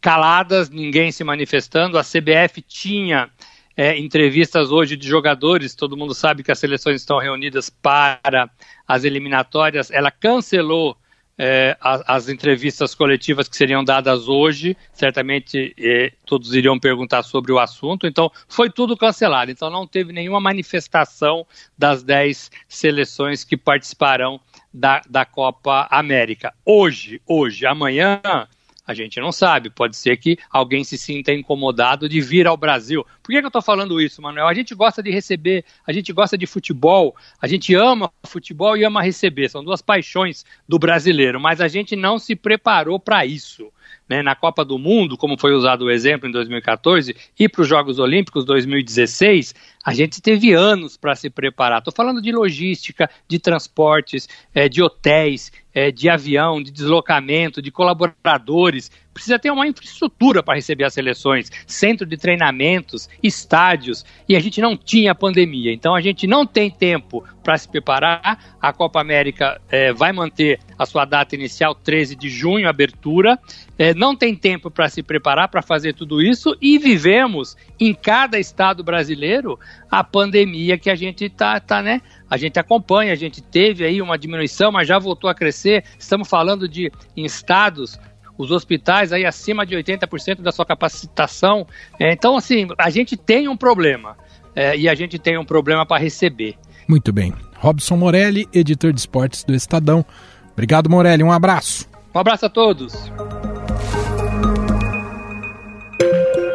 caladas, 0.00 0.68
ninguém 0.68 1.12
se 1.12 1.22
manifestando, 1.22 1.96
a 1.96 2.02
CBF 2.02 2.60
tinha 2.60 3.30
é, 3.76 3.96
entrevistas 3.96 4.72
hoje 4.72 4.96
de 4.96 5.06
jogadores, 5.06 5.76
todo 5.76 5.96
mundo 5.96 6.12
sabe 6.12 6.42
que 6.42 6.50
as 6.50 6.58
seleções 6.58 7.02
estão 7.02 7.18
reunidas 7.18 7.70
para 7.70 8.50
as 8.86 9.04
eliminatórias, 9.04 9.92
ela 9.92 10.10
cancelou 10.10 10.96
é, 11.38 11.76
as, 11.80 12.02
as, 12.06 12.28
entrevistas 12.28 12.94
coletivas 12.94 13.48
que 13.48 13.56
seriam 13.56 13.84
dadas 13.84 14.26
hoje, 14.26 14.76
certamente 14.92 15.72
é, 15.78 16.12
todos 16.26 16.52
iriam 16.52 16.78
perguntar 16.78 17.22
sobre 17.22 17.52
o 17.52 17.58
assunto, 17.60 18.06
então 18.06 18.30
foi 18.48 18.68
tudo 18.68 18.96
cancelado, 18.96 19.50
então 19.50 19.70
não 19.70 19.86
teve 19.86 20.12
nenhuma 20.12 20.40
manifestação 20.40 21.46
das 21.76 22.02
10 22.02 22.50
seleções 22.68 23.44
que 23.44 23.56
participarão 23.56 24.40
da, 24.74 25.00
da 25.08 25.24
Copa 25.24 25.86
América. 25.90 26.52
Hoje, 26.64 27.22
hoje, 27.26 27.64
amanhã, 27.64 28.20
a 28.88 28.94
gente 28.94 29.20
não 29.20 29.30
sabe. 29.30 29.68
Pode 29.68 29.98
ser 29.98 30.16
que 30.16 30.38
alguém 30.50 30.82
se 30.82 30.96
sinta 30.96 31.30
incomodado 31.30 32.08
de 32.08 32.22
vir 32.22 32.46
ao 32.46 32.56
Brasil. 32.56 33.04
Por 33.22 33.32
que, 33.32 33.38
que 33.38 33.44
eu 33.44 33.48
estou 33.48 33.60
falando 33.60 34.00
isso, 34.00 34.22
Manuel? 34.22 34.48
A 34.48 34.54
gente 34.54 34.74
gosta 34.74 35.02
de 35.02 35.10
receber, 35.10 35.62
a 35.86 35.92
gente 35.92 36.10
gosta 36.10 36.38
de 36.38 36.46
futebol, 36.46 37.14
a 37.38 37.46
gente 37.46 37.74
ama 37.74 38.10
futebol 38.24 38.78
e 38.78 38.84
ama 38.84 39.02
receber. 39.02 39.50
São 39.50 39.62
duas 39.62 39.82
paixões 39.82 40.42
do 40.66 40.78
brasileiro, 40.78 41.38
mas 41.38 41.60
a 41.60 41.68
gente 41.68 41.94
não 41.94 42.18
se 42.18 42.34
preparou 42.34 42.98
para 42.98 43.26
isso 43.26 43.70
né, 44.08 44.22
na 44.22 44.34
Copa 44.34 44.64
do 44.64 44.78
Mundo, 44.78 45.16
como 45.16 45.38
foi 45.38 45.52
usado 45.52 45.84
o 45.84 45.90
exemplo 45.90 46.28
em 46.28 46.32
2014, 46.32 47.14
e 47.38 47.48
para 47.48 47.62
os 47.62 47.68
Jogos 47.68 47.98
Olímpicos 47.98 48.44
2016, 48.44 49.54
a 49.84 49.92
gente 49.92 50.20
teve 50.20 50.52
anos 50.52 50.96
para 50.96 51.14
se 51.14 51.28
preparar. 51.28 51.78
Estou 51.78 51.92
falando 51.94 52.22
de 52.22 52.32
logística, 52.32 53.08
de 53.26 53.38
transportes, 53.38 54.28
é, 54.54 54.68
de 54.68 54.82
hotéis, 54.82 55.52
é, 55.74 55.90
de 55.90 56.08
avião, 56.08 56.62
de 56.62 56.70
deslocamento, 56.70 57.62
de 57.62 57.70
colaboradores, 57.70 58.90
precisa 59.18 59.38
ter 59.38 59.50
uma 59.50 59.66
infraestrutura 59.66 60.42
para 60.44 60.54
receber 60.54 60.84
as 60.84 60.94
seleções, 60.94 61.50
centro 61.66 62.06
de 62.06 62.16
treinamentos, 62.16 63.08
estádios, 63.20 64.04
e 64.28 64.36
a 64.36 64.40
gente 64.40 64.60
não 64.60 64.76
tinha 64.76 65.14
pandemia. 65.14 65.72
Então 65.72 65.94
a 65.94 66.00
gente 66.00 66.24
não 66.26 66.46
tem 66.46 66.70
tempo 66.70 67.24
para 67.42 67.58
se 67.58 67.68
preparar. 67.68 68.56
A 68.60 68.72
Copa 68.72 69.00
América 69.00 69.60
é, 69.68 69.92
vai 69.92 70.12
manter 70.12 70.60
a 70.78 70.86
sua 70.86 71.04
data 71.04 71.34
inicial, 71.34 71.74
13 71.74 72.14
de 72.14 72.28
junho, 72.28 72.68
abertura. 72.68 73.38
É, 73.76 73.92
não 73.92 74.14
tem 74.14 74.34
tempo 74.34 74.70
para 74.70 74.88
se 74.88 75.02
preparar 75.02 75.48
para 75.48 75.62
fazer 75.62 75.94
tudo 75.94 76.22
isso 76.22 76.56
e 76.60 76.78
vivemos 76.78 77.56
em 77.80 77.94
cada 77.94 78.38
estado 78.38 78.84
brasileiro 78.84 79.58
a 79.90 80.04
pandemia 80.04 80.78
que 80.78 80.90
a 80.90 80.94
gente 80.94 81.24
está, 81.24 81.58
tá, 81.58 81.82
né? 81.82 82.02
A 82.30 82.36
gente 82.36 82.58
acompanha, 82.58 83.12
a 83.12 83.16
gente 83.16 83.40
teve 83.40 83.84
aí 83.84 84.02
uma 84.02 84.18
diminuição, 84.18 84.70
mas 84.70 84.86
já 84.86 84.98
voltou 84.98 85.30
a 85.30 85.34
crescer. 85.34 85.84
Estamos 85.98 86.28
falando 86.28 86.68
de 86.68 86.92
estados 87.16 87.98
os 88.38 88.52
hospitais 88.52 89.12
aí 89.12 89.26
acima 89.26 89.66
de 89.66 89.74
80% 89.74 90.40
da 90.40 90.52
sua 90.52 90.64
capacitação. 90.64 91.66
É, 91.98 92.12
então, 92.12 92.36
assim, 92.36 92.68
a 92.78 92.88
gente 92.88 93.16
tem 93.16 93.48
um 93.48 93.56
problema 93.56 94.16
é, 94.54 94.76
e 94.76 94.88
a 94.88 94.94
gente 94.94 95.18
tem 95.18 95.36
um 95.36 95.44
problema 95.44 95.84
para 95.84 96.00
receber. 96.00 96.54
Muito 96.86 97.12
bem. 97.12 97.34
Robson 97.56 97.96
Morelli, 97.96 98.48
editor 98.54 98.92
de 98.92 99.00
esportes 99.00 99.42
do 99.42 99.54
Estadão. 99.54 100.04
Obrigado, 100.52 100.88
Morelli. 100.88 101.24
Um 101.24 101.32
abraço. 101.32 101.88
Um 102.14 102.18
abraço 102.18 102.46
a 102.46 102.48
todos. 102.48 102.94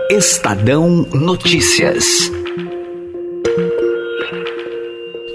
Estadão 0.09 1.05
Notícias. 1.13 2.05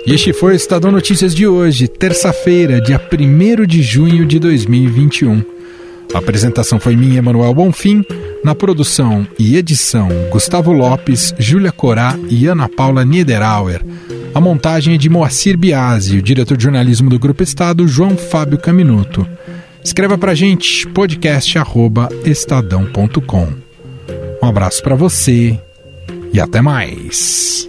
E 0.06 0.14
este 0.14 0.32
foi 0.32 0.54
o 0.54 0.56
Estadão 0.56 0.90
Notícias 0.90 1.34
de 1.34 1.46
hoje, 1.46 1.86
terça-feira, 1.86 2.80
dia 2.80 2.98
1 2.98 3.66
de 3.66 3.82
junho 3.82 4.24
de 4.24 4.38
2021. 4.38 5.57
A 6.14 6.18
apresentação 6.18 6.80
foi 6.80 6.96
minha, 6.96 7.18
Emanuel 7.18 7.52
Bonfim. 7.54 8.04
Na 8.44 8.54
produção 8.54 9.26
e 9.38 9.56
edição, 9.56 10.08
Gustavo 10.30 10.72
Lopes, 10.72 11.34
Júlia 11.38 11.72
Corá 11.72 12.16
e 12.28 12.46
Ana 12.46 12.68
Paula 12.68 13.04
Niederauer. 13.04 13.82
A 14.34 14.40
montagem 14.40 14.94
é 14.94 14.98
de 14.98 15.08
Moacir 15.08 15.58
Biasi, 15.58 16.18
o 16.18 16.22
diretor 16.22 16.56
de 16.56 16.62
jornalismo 16.62 17.10
do 17.10 17.18
Grupo 17.18 17.42
Estado, 17.42 17.88
João 17.88 18.16
Fábio 18.16 18.58
Caminuto. 18.58 19.26
Escreva 19.82 20.16
pra 20.16 20.34
gente 20.34 20.86
podcast@estadão.com. 20.88 23.48
Um 24.42 24.46
abraço 24.46 24.82
para 24.82 24.94
você 24.94 25.58
e 26.32 26.40
até 26.40 26.60
mais. 26.60 27.68